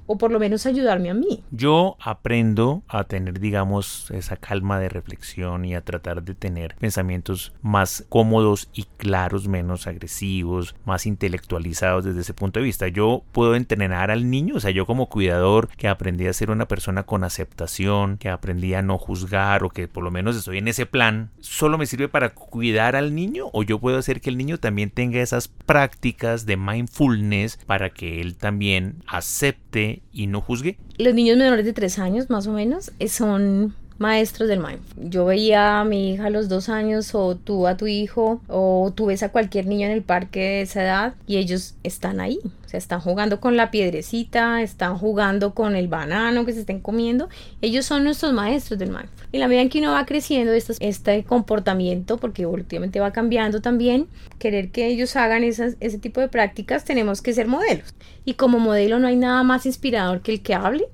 o 0.05 0.17
por 0.17 0.31
lo 0.31 0.39
menos 0.39 0.65
ayudarme 0.65 1.09
a 1.09 1.13
mí. 1.13 1.43
Yo 1.51 1.97
aprendo 1.99 2.83
a 2.87 3.05
tener, 3.05 3.39
digamos, 3.39 4.11
esa 4.11 4.37
calma 4.37 4.79
de 4.79 4.89
reflexión 4.89 5.65
y 5.65 5.75
a 5.75 5.81
tratar 5.81 6.23
de 6.23 6.35
tener 6.35 6.75
pensamientos 6.75 7.53
más 7.61 8.05
cómodos 8.09 8.69
y 8.73 8.83
claros, 8.97 9.47
menos 9.47 9.87
agresivos, 9.87 10.75
más 10.85 11.05
intelectualizados 11.05 12.05
desde 12.05 12.21
ese 12.21 12.33
punto 12.33 12.59
de 12.59 12.65
vista. 12.65 12.87
Yo 12.87 13.23
puedo 13.31 13.55
entrenar 13.55 14.11
al 14.11 14.29
niño, 14.29 14.55
o 14.55 14.59
sea, 14.59 14.71
yo 14.71 14.85
como 14.85 15.09
cuidador 15.09 15.69
que 15.69 15.87
aprendí 15.87 16.27
a 16.27 16.33
ser 16.33 16.51
una 16.51 16.67
persona 16.67 17.03
con 17.03 17.23
aceptación, 17.23 18.17
que 18.17 18.29
aprendí 18.29 18.73
a 18.73 18.81
no 18.81 18.97
juzgar 18.97 19.63
o 19.63 19.69
que 19.69 19.87
por 19.87 20.03
lo 20.03 20.11
menos 20.11 20.35
estoy 20.35 20.57
en 20.57 20.67
ese 20.67 20.85
plan, 20.85 21.31
solo 21.39 21.77
me 21.77 21.85
sirve 21.85 22.09
para 22.09 22.33
cuidar 22.33 22.95
al 22.95 23.15
niño 23.15 23.49
o 23.53 23.63
yo 23.63 23.79
puedo 23.79 23.97
hacer 23.97 24.21
que 24.21 24.29
el 24.29 24.37
niño 24.37 24.57
también 24.57 24.89
tenga 24.89 25.21
esas 25.21 25.47
prácticas 25.47 26.45
de 26.45 26.57
mindfulness 26.57 27.57
para 27.65 27.89
que 27.89 28.21
él 28.21 28.35
también 28.35 29.03
acepte 29.07 29.92
y 30.11 30.27
no 30.27 30.41
juzgue? 30.41 30.77
Los 30.97 31.13
niños 31.13 31.37
menores 31.37 31.65
de 31.65 31.73
tres 31.73 31.99
años, 31.99 32.29
más 32.29 32.47
o 32.47 32.53
menos, 32.53 32.91
eh, 32.99 33.07
son 33.07 33.75
maestros 33.97 34.49
del 34.49 34.59
mindfulness. 34.59 35.11
Yo 35.11 35.25
veía 35.25 35.79
a 35.79 35.85
mi 35.85 36.13
hija 36.13 36.27
a 36.27 36.29
los 36.29 36.49
dos 36.49 36.69
años 36.69 37.13
o 37.15 37.35
tú 37.35 37.67
a 37.67 37.77
tu 37.77 37.87
hijo 37.87 38.41
o 38.47 38.91
tú 38.95 39.07
ves 39.07 39.23
a 39.23 39.29
cualquier 39.29 39.67
niño 39.67 39.87
en 39.87 39.93
el 39.93 40.01
parque 40.01 40.39
de 40.39 40.61
esa 40.61 40.83
edad 40.83 41.13
y 41.27 41.37
ellos 41.37 41.75
están 41.83 42.19
ahí. 42.19 42.39
O 42.65 42.69
sea, 42.69 42.77
están 42.77 43.01
jugando 43.01 43.39
con 43.39 43.55
la 43.55 43.71
piedrecita, 43.71 44.61
están 44.61 44.97
jugando 44.97 45.53
con 45.53 45.75
el 45.75 45.87
banano 45.87 46.45
que 46.45 46.53
se 46.53 46.61
estén 46.61 46.79
comiendo. 46.79 47.29
Ellos 47.61 47.85
son 47.85 48.03
nuestros 48.03 48.33
maestros 48.33 48.79
del 48.79 48.89
mindfulness. 48.89 49.27
Y 49.31 49.37
la 49.37 49.47
medida 49.47 49.61
en 49.61 49.69
que 49.69 49.79
uno 49.79 49.91
va 49.91 50.05
creciendo 50.05 50.53
este, 50.53 50.73
este 50.79 51.23
comportamiento, 51.23 52.17
porque 52.17 52.43
evolutivamente 52.43 52.99
va 52.99 53.11
cambiando 53.11 53.61
también, 53.61 54.07
querer 54.39 54.71
que 54.71 54.87
ellos 54.87 55.15
hagan 55.15 55.43
ese 55.43 55.97
tipo 55.99 56.21
de 56.21 56.27
prácticas, 56.27 56.83
tenemos 56.83 57.21
que 57.21 57.33
ser 57.33 57.47
modelos. 57.47 57.93
Y 58.25 58.35
como 58.35 58.59
modelo 58.59 58.99
no 58.99 59.07
hay 59.07 59.15
nada 59.15 59.43
más 59.43 59.65
inspirador 59.65 60.21
que 60.21 60.33
el 60.33 60.41
que 60.41 60.53
hable, 60.53 60.87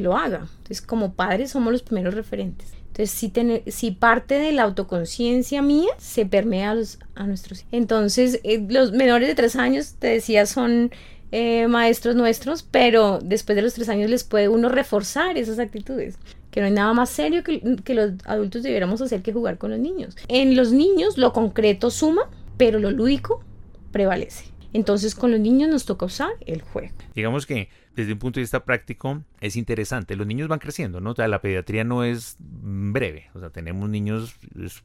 lo 0.00 0.16
haga. 0.16 0.46
Entonces, 0.58 0.82
como 0.82 1.14
padres 1.14 1.50
somos 1.50 1.72
los 1.72 1.82
primeros 1.82 2.14
referentes. 2.14 2.72
Entonces, 2.96 3.74
si, 3.74 3.90
parte 3.90 4.38
de 4.38 4.52
la 4.52 4.62
autoconciencia 4.62 5.62
mía 5.62 5.90
se 5.98 6.26
permea 6.26 6.76
a, 7.16 7.26
nuestros 7.26 7.64
Entonces, 7.72 8.40
eh, 8.44 8.64
los 8.68 8.92
menores 8.92 9.26
de 9.26 9.34
tres 9.34 9.56
años, 9.56 9.94
te 9.98 10.06
decía, 10.06 10.46
son 10.46 10.92
eh, 11.32 11.66
maestros 11.66 12.14
nuestros, 12.14 12.62
pero 12.62 13.18
después 13.20 13.56
de 13.56 13.62
los 13.62 13.74
tres 13.74 13.88
años 13.88 14.08
les 14.10 14.22
puede 14.22 14.48
uno 14.48 14.68
reforzar 14.68 15.36
esas 15.36 15.58
actitudes. 15.58 16.18
Que 16.52 16.60
no 16.60 16.66
hay 16.66 16.72
nada 16.72 16.92
más 16.92 17.10
serio 17.10 17.42
que 17.42 17.94
los 17.94 18.12
adultos 18.26 18.62
debiéramos 18.62 19.00
hacer 19.00 19.22
que 19.22 19.32
jugar 19.32 19.58
con 19.58 19.72
los 19.72 19.80
niños. 19.80 20.16
En 20.28 20.54
los 20.54 20.70
niños 20.70 21.18
lo 21.18 21.32
concreto 21.32 21.90
suma, 21.90 22.30
pero 22.56 22.78
lo 22.78 22.92
lúdico 22.92 23.42
prevalece. 23.90 24.53
Entonces 24.74 25.14
con 25.14 25.30
los 25.30 25.40
niños 25.40 25.70
nos 25.70 25.86
toca 25.86 26.04
usar 26.04 26.32
el 26.44 26.60
juego. 26.60 26.92
Digamos 27.14 27.46
que 27.46 27.68
desde 27.94 28.12
un 28.12 28.18
punto 28.18 28.40
de 28.40 28.42
vista 28.42 28.64
práctico 28.64 29.22
es 29.40 29.54
interesante. 29.56 30.16
Los 30.16 30.26
niños 30.26 30.48
van 30.48 30.58
creciendo, 30.58 31.00
¿no? 31.00 31.12
O 31.12 31.14
sea, 31.14 31.28
la 31.28 31.40
pediatría 31.40 31.84
no 31.84 32.02
es 32.02 32.36
breve. 32.38 33.30
O 33.34 33.40
sea, 33.40 33.50
tenemos 33.50 33.88
niños 33.88 34.34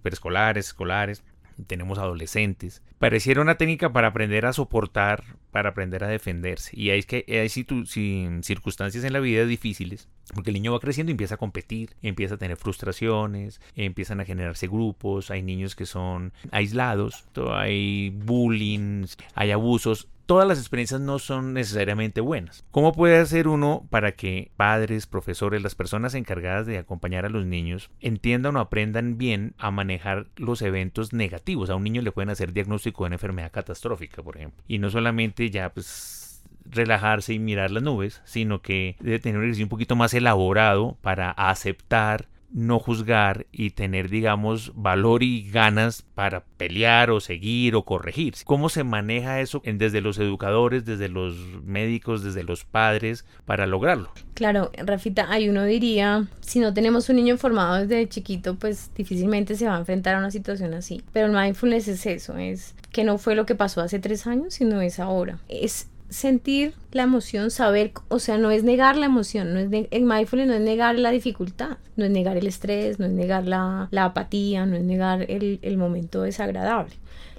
preescolares, 0.04 0.68
escolares. 0.68 1.24
Tenemos 1.68 1.98
adolescentes. 1.98 2.82
Pareciera 2.98 3.42
una 3.42 3.56
técnica 3.56 3.92
para 3.92 4.08
aprender 4.10 4.46
a 4.46 4.54
soportar, 4.54 5.24
para 5.52 5.70
aprender 5.70 6.04
a 6.04 6.08
defenderse. 6.08 6.72
Y 6.74 6.90
hay, 6.90 7.04
que, 7.04 7.26
hay 7.28 7.50
circunstancias 7.50 9.04
en 9.04 9.14
la 9.14 9.20
vida 9.20 9.46
difíciles, 9.46 10.10
porque 10.34 10.50
el 10.50 10.56
niño 10.56 10.74
va 10.74 10.80
creciendo 10.80 11.12
y 11.12 11.14
empieza 11.14 11.36
a 11.36 11.38
competir, 11.40 11.96
empieza 12.02 12.36
a 12.36 12.38
tener 12.38 12.58
frustraciones, 12.58 13.62
empiezan 13.76 14.20
a 14.20 14.26
generarse 14.26 14.68
grupos, 14.68 15.32
hay 15.32 15.42
niños 15.42 15.76
que 15.76 15.86
son 15.86 16.34
aislados, 16.52 17.26
hay 17.52 18.10
bullying, 18.10 19.06
hay 19.34 19.52
abusos 19.52 20.08
todas 20.30 20.48
las 20.48 20.60
experiencias 20.60 21.02
no 21.02 21.18
son 21.18 21.54
necesariamente 21.56 22.22
buenas. 22.22 22.64
¿Cómo 22.70 22.94
puede 22.94 23.18
hacer 23.18 23.48
uno 23.48 23.88
para 23.90 24.12
que 24.12 24.52
padres, 24.58 25.08
profesores, 25.08 25.64
las 25.64 25.74
personas 25.74 26.14
encargadas 26.14 26.68
de 26.68 26.78
acompañar 26.78 27.26
a 27.26 27.30
los 27.30 27.48
niños 27.48 27.90
entiendan 28.00 28.56
o 28.56 28.60
aprendan 28.60 29.18
bien 29.18 29.56
a 29.58 29.72
manejar 29.72 30.28
los 30.36 30.62
eventos 30.62 31.14
negativos? 31.14 31.72
A 31.72 31.76
un 31.76 31.84
niño 31.84 32.04
le 32.04 32.12
pueden 32.12 32.30
hacer 32.30 32.54
diagnóstico 32.54 33.04
de 33.04 33.08
una 33.08 33.16
enfermedad 33.16 33.52
catastrófica, 33.52 34.22
por 34.22 34.38
ejemplo. 34.38 34.64
Y 34.68 34.78
no 34.78 34.92
solamente 34.92 35.50
ya 35.50 35.74
pues 35.74 36.44
relajarse 36.64 37.34
y 37.34 37.40
mirar 37.40 37.72
las 37.72 37.82
nubes, 37.82 38.22
sino 38.24 38.62
que 38.62 38.98
debe 39.00 39.18
tener 39.18 39.40
un 39.40 39.46
ejercicio 39.46 39.66
un 39.66 39.70
poquito 39.70 39.96
más 39.96 40.14
elaborado 40.14 40.96
para 41.02 41.32
aceptar 41.32 42.28
no 42.52 42.80
juzgar 42.80 43.46
y 43.52 43.72
tener, 43.72 44.10
digamos, 44.10 44.72
valor 44.76 45.24
y 45.24 45.50
ganas 45.50 46.02
para 46.02 46.44
pelear 46.44 47.12
o 47.12 47.20
seguir 47.20 47.76
o 47.76 47.84
corregir. 47.84 48.34
¿Cómo 48.46 48.70
se 48.70 48.84
maneja 48.84 49.40
eso 49.40 49.62
desde 49.64 50.02
los 50.02 50.18
educadores, 50.20 50.86
desde 50.86 51.10
los 51.10 51.36
médicos, 51.64 52.24
desde 52.24 52.44
los 52.44 52.66
padres 52.66 53.26
para 53.46 53.68
lograrlo? 53.68 54.12
Claro, 54.34 54.72
Rafita, 54.78 55.32
ahí 55.32 55.50
uno 55.50 55.64
diría, 55.66 56.28
si 56.42 56.60
no 56.60 56.74
tenemos 56.74 57.10
un 57.10 57.18
niño 57.18 57.38
formado 57.38 57.86
desde 57.86 58.08
chiquito, 58.08 58.56
pues 58.56 58.92
difícilmente 58.96 59.56
se 59.56 59.68
va 59.68 59.76
a 59.76 59.80
enfrentar 59.80 60.16
a 60.16 60.20
una 60.20 60.32
situación 60.32 60.74
así. 60.74 61.04
Pero 61.14 61.28
el 61.28 61.34
mindfulness 61.34 61.88
es 61.88 62.06
eso, 62.06 62.38
es 62.38 62.76
que 62.92 63.04
no 63.04 63.18
fue 63.18 63.36
lo 63.36 63.46
que 63.46 63.56
pasó 63.56 63.82
hace 63.82 64.00
tres 64.00 64.28
años, 64.28 64.56
sino 64.56 64.82
es 64.82 65.00
ahora. 65.00 65.40
Es 65.48 65.90
sentir 66.10 66.74
la 66.92 67.04
emoción, 67.04 67.52
saber, 67.52 67.92
o 68.08 68.20
sea, 68.20 68.38
no 68.38 68.52
es 68.52 68.64
negar 68.64 68.98
la 68.98 69.06
emoción, 69.06 69.54
no 69.54 69.60
es 69.60 69.70
en 69.72 70.08
mindfulness 70.08 70.48
no 70.48 70.56
es 70.56 70.62
negar 70.62 70.98
la 70.98 71.12
dificultad, 71.12 71.78
no 71.96 72.06
es 72.06 72.12
negar 72.12 72.38
el 72.38 72.48
estrés, 72.48 73.00
no 73.00 73.06
es 73.06 73.12
negar 73.12 73.48
la, 73.48 73.88
apatía, 73.92 74.66
no 74.66 74.76
es 74.76 74.84
negar 74.84 75.26
el, 75.30 75.78
momento 75.78 76.24
desagradable. 76.24 76.96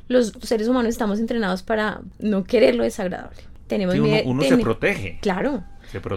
Los 0.08 0.32
seres 0.42 0.68
humanos 0.68 0.90
estamos 0.90 1.18
entrenados 1.20 1.62
para 1.62 2.00
no 2.18 2.44
querer 2.44 2.74
lo 2.74 2.84
desagradable. 2.84 3.38
Tenemos 3.66 3.96
miedo. 3.96 4.28
Uno, 4.28 4.42
se 4.42 4.56
protege. 4.58 5.18
Claro. 5.20 5.62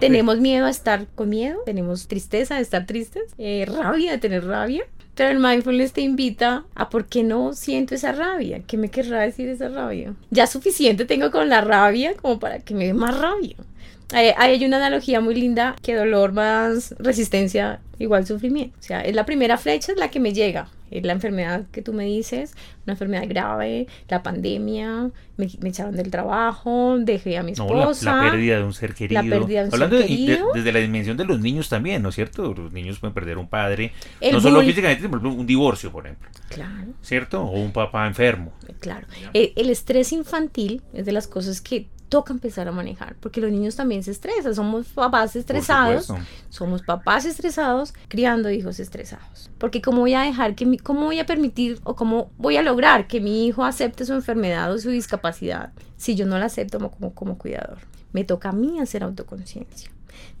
Tenemos 0.00 0.38
miedo 0.38 0.66
a 0.66 0.70
estar 0.70 1.06
con 1.14 1.28
miedo, 1.28 1.60
tenemos 1.66 2.06
tristeza 2.06 2.56
de 2.56 2.62
estar 2.62 2.86
tristes, 2.86 3.34
eh, 3.38 3.66
rabia 3.66 4.12
de 4.12 4.18
tener 4.18 4.46
rabia, 4.46 4.84
pero 5.14 5.30
el 5.30 5.38
mindfulness 5.38 5.92
te 5.92 6.00
invita 6.00 6.64
a 6.74 6.88
por 6.90 7.06
qué 7.06 7.22
no 7.22 7.52
siento 7.52 7.94
esa 7.94 8.12
rabia. 8.12 8.62
¿Qué 8.66 8.76
me 8.76 8.90
querrá 8.90 9.20
decir 9.20 9.48
esa 9.48 9.68
rabia? 9.68 10.14
Ya 10.30 10.46
suficiente 10.46 11.04
tengo 11.04 11.30
con 11.30 11.48
la 11.48 11.60
rabia 11.60 12.14
como 12.14 12.38
para 12.38 12.60
que 12.60 12.74
me 12.74 12.86
dé 12.86 12.94
más 12.94 13.16
rabia. 13.16 13.56
Hay, 14.12 14.32
hay, 14.36 14.64
una 14.64 14.76
analogía 14.76 15.20
muy 15.20 15.34
linda 15.34 15.76
que 15.82 15.94
dolor 15.94 16.32
más 16.32 16.94
resistencia 16.98 17.80
igual 17.98 18.26
sufrimiento. 18.26 18.76
O 18.78 18.82
sea, 18.82 19.00
es 19.00 19.14
la 19.14 19.24
primera 19.24 19.56
flecha, 19.56 19.92
es 19.92 19.98
la 19.98 20.10
que 20.10 20.20
me 20.20 20.32
llega 20.32 20.68
la 21.02 21.12
enfermedad 21.12 21.66
que 21.72 21.82
tú 21.82 21.92
me 21.92 22.04
dices, 22.04 22.54
una 22.84 22.92
enfermedad 22.92 23.24
grave, 23.28 23.86
la 24.08 24.22
pandemia, 24.22 25.10
me, 25.36 25.46
echaron 25.64 25.96
del 25.96 26.10
trabajo, 26.10 26.96
dejé 26.98 27.38
a 27.38 27.42
mi 27.42 27.52
esposa. 27.52 28.16
la, 28.16 28.30
pérdida 28.30 28.58
de 28.58 28.64
un 28.64 28.74
ser 28.74 28.94
querido. 28.94 29.22
La 29.22 29.28
pérdida 29.28 29.62
de 29.62 29.68
un 29.68 29.74
Hablando 29.74 29.98
ser 29.98 30.06
querido. 30.06 30.48
desde 30.54 30.72
la 30.72 30.78
dimensión 30.78 31.16
de 31.16 31.24
los 31.24 31.40
niños 31.40 31.68
también, 31.68 32.02
¿no 32.02 32.10
es 32.10 32.14
cierto? 32.14 32.54
Los 32.54 32.72
niños 32.72 32.98
pueden 32.98 33.14
perder 33.14 33.38
un 33.38 33.48
padre, 33.48 33.92
no 34.32 34.40
solo 34.40 34.60
físicamente, 34.62 35.02
sino 35.02 35.34
un 35.34 35.46
divorcio, 35.46 35.90
por 35.90 36.06
ejemplo. 36.06 36.28
Claro. 36.48 36.92
¿Cierto? 37.02 37.42
O 37.42 37.60
un 37.60 37.72
papá 37.72 38.06
enfermo. 38.06 38.52
Claro. 38.80 39.06
El, 39.32 39.52
el 39.56 39.70
estrés 39.70 40.12
infantil 40.12 40.82
es 40.92 41.06
de 41.06 41.12
las 41.12 41.26
cosas 41.26 41.60
que 41.60 41.88
toca 42.14 42.32
empezar 42.32 42.68
a 42.68 42.70
manejar, 42.70 43.16
porque 43.18 43.40
los 43.40 43.50
niños 43.50 43.74
también 43.74 44.04
se 44.04 44.12
estresan, 44.12 44.54
somos 44.54 44.86
papás 44.86 45.34
estresados, 45.34 46.12
somos 46.48 46.82
papás 46.82 47.24
estresados 47.24 47.92
criando 48.06 48.52
hijos 48.52 48.78
estresados, 48.78 49.50
porque 49.58 49.82
cómo 49.82 50.02
voy 50.02 50.14
a 50.14 50.20
dejar 50.20 50.54
que 50.54 50.64
mi, 50.64 50.78
cómo 50.78 51.06
voy 51.06 51.18
a 51.18 51.26
permitir 51.26 51.80
o 51.82 51.96
cómo 51.96 52.30
voy 52.38 52.56
a 52.56 52.62
lograr 52.62 53.08
que 53.08 53.20
mi 53.20 53.48
hijo 53.48 53.64
acepte 53.64 54.04
su 54.04 54.12
enfermedad 54.12 54.72
o 54.72 54.78
su 54.78 54.90
discapacidad 54.90 55.72
si 55.96 56.14
yo 56.14 56.24
no 56.24 56.38
la 56.38 56.46
acepto 56.46 56.78
como, 56.78 57.14
como, 57.14 57.36
cuidador. 57.36 57.78
Me 58.12 58.22
toca 58.22 58.50
a 58.50 58.52
mí 58.52 58.78
hacer 58.78 59.02
autoconciencia, 59.02 59.90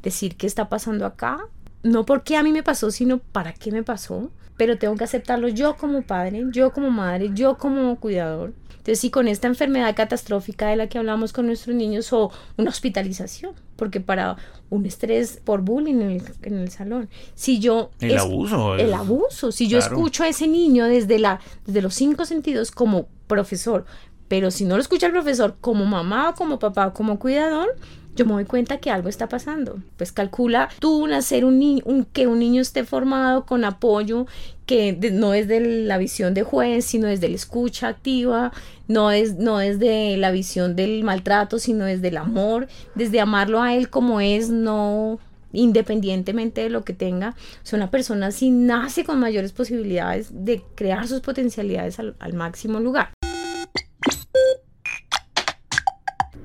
decir 0.00 0.36
qué 0.36 0.46
está 0.46 0.68
pasando 0.68 1.06
acá, 1.06 1.38
no 1.84 2.04
porque 2.04 2.36
a 2.36 2.42
mí 2.42 2.50
me 2.50 2.64
pasó, 2.64 2.90
sino 2.90 3.18
para 3.18 3.52
qué 3.52 3.70
me 3.70 3.84
pasó, 3.84 4.32
pero 4.56 4.78
tengo 4.78 4.96
que 4.96 5.04
aceptarlo 5.04 5.46
yo 5.46 5.76
como 5.76 6.02
padre, 6.02 6.44
yo 6.50 6.72
como 6.72 6.90
madre, 6.90 7.30
yo 7.32 7.56
como 7.56 7.94
cuidador 8.00 8.52
entonces, 8.84 9.00
si 9.00 9.08
con 9.08 9.28
esta 9.28 9.48
enfermedad 9.48 9.96
catastrófica 9.96 10.68
de 10.68 10.76
la 10.76 10.88
que 10.90 10.98
hablamos 10.98 11.32
con 11.32 11.46
nuestros 11.46 11.74
niños 11.74 12.12
o 12.12 12.30
una 12.58 12.68
hospitalización, 12.68 13.54
porque 13.76 13.98
para 13.98 14.36
un 14.68 14.84
estrés 14.84 15.40
por 15.42 15.62
bullying 15.62 16.20
en 16.42 16.58
el, 16.58 16.70
salón, 16.70 17.08
si 17.34 17.60
yo... 17.60 17.92
El 17.98 18.18
abuso. 18.18 18.74
El, 18.74 18.92
abuso, 18.92 19.52
si 19.52 19.68
yo 19.68 19.78
escucho 19.78 20.22
a 20.22 20.28
ese 20.28 20.46
niño 20.46 20.84
desde, 20.84 21.18
la, 21.18 21.40
desde 21.64 21.80
los 21.80 21.94
cinco 21.94 22.26
sentidos 22.26 22.70
como 22.70 23.08
profesor, 23.26 23.86
pero 24.28 24.50
si 24.50 24.66
no 24.66 24.74
lo 24.74 24.82
escucha 24.82 25.06
el 25.06 25.12
profesor 25.12 25.56
como 25.62 25.86
mamá 25.86 26.28
o 26.28 26.34
como 26.34 26.58
papá 26.58 26.88
o 26.88 26.92
como 26.92 27.18
cuidador, 27.18 27.74
yo 28.16 28.24
me 28.26 28.32
doy 28.32 28.44
cuenta 28.44 28.78
que 28.78 28.90
algo 28.90 29.08
está 29.08 29.28
pasando. 29.28 29.80
Pues 29.96 30.12
calcula 30.12 30.68
tú 30.78 31.06
nacer 31.06 31.44
un, 31.44 31.58
niño, 31.58 31.84
que 32.12 32.26
un 32.26 32.38
niño 32.38 32.62
esté 32.62 32.84
formado 32.84 33.44
con 33.44 33.64
apoyo, 33.64 34.26
que 34.66 34.92
no 35.12 35.34
es 35.34 35.48
de 35.48 35.60
la 35.60 35.98
visión 35.98 36.34
de 36.34 36.42
juez, 36.42 36.84
sino 36.84 37.08
desde 37.08 37.28
la 37.28 37.34
escucha 37.34 37.88
activa, 37.88 38.52
no 38.88 39.10
es, 39.10 39.36
no 39.36 39.60
es 39.60 39.78
de 39.78 40.16
la 40.16 40.30
visión 40.30 40.76
del 40.76 41.04
maltrato, 41.04 41.58
sino 41.58 41.84
desde 41.84 42.08
el 42.08 42.16
amor, 42.16 42.68
desde 42.94 43.20
amarlo 43.20 43.62
a 43.62 43.74
él 43.74 43.90
como 43.90 44.20
es, 44.20 44.48
no 44.48 45.18
independientemente 45.52 46.62
de 46.62 46.68
lo 46.68 46.84
que 46.84 46.94
tenga, 46.94 47.36
o 47.72 47.76
una 47.76 47.90
persona 47.90 48.32
si 48.32 48.50
nace 48.50 49.04
con 49.04 49.20
mayores 49.20 49.52
posibilidades 49.52 50.28
de 50.32 50.62
crear 50.74 51.06
sus 51.06 51.20
potencialidades 51.20 51.98
al 52.00 52.32
máximo 52.34 52.80
lugar. 52.80 53.10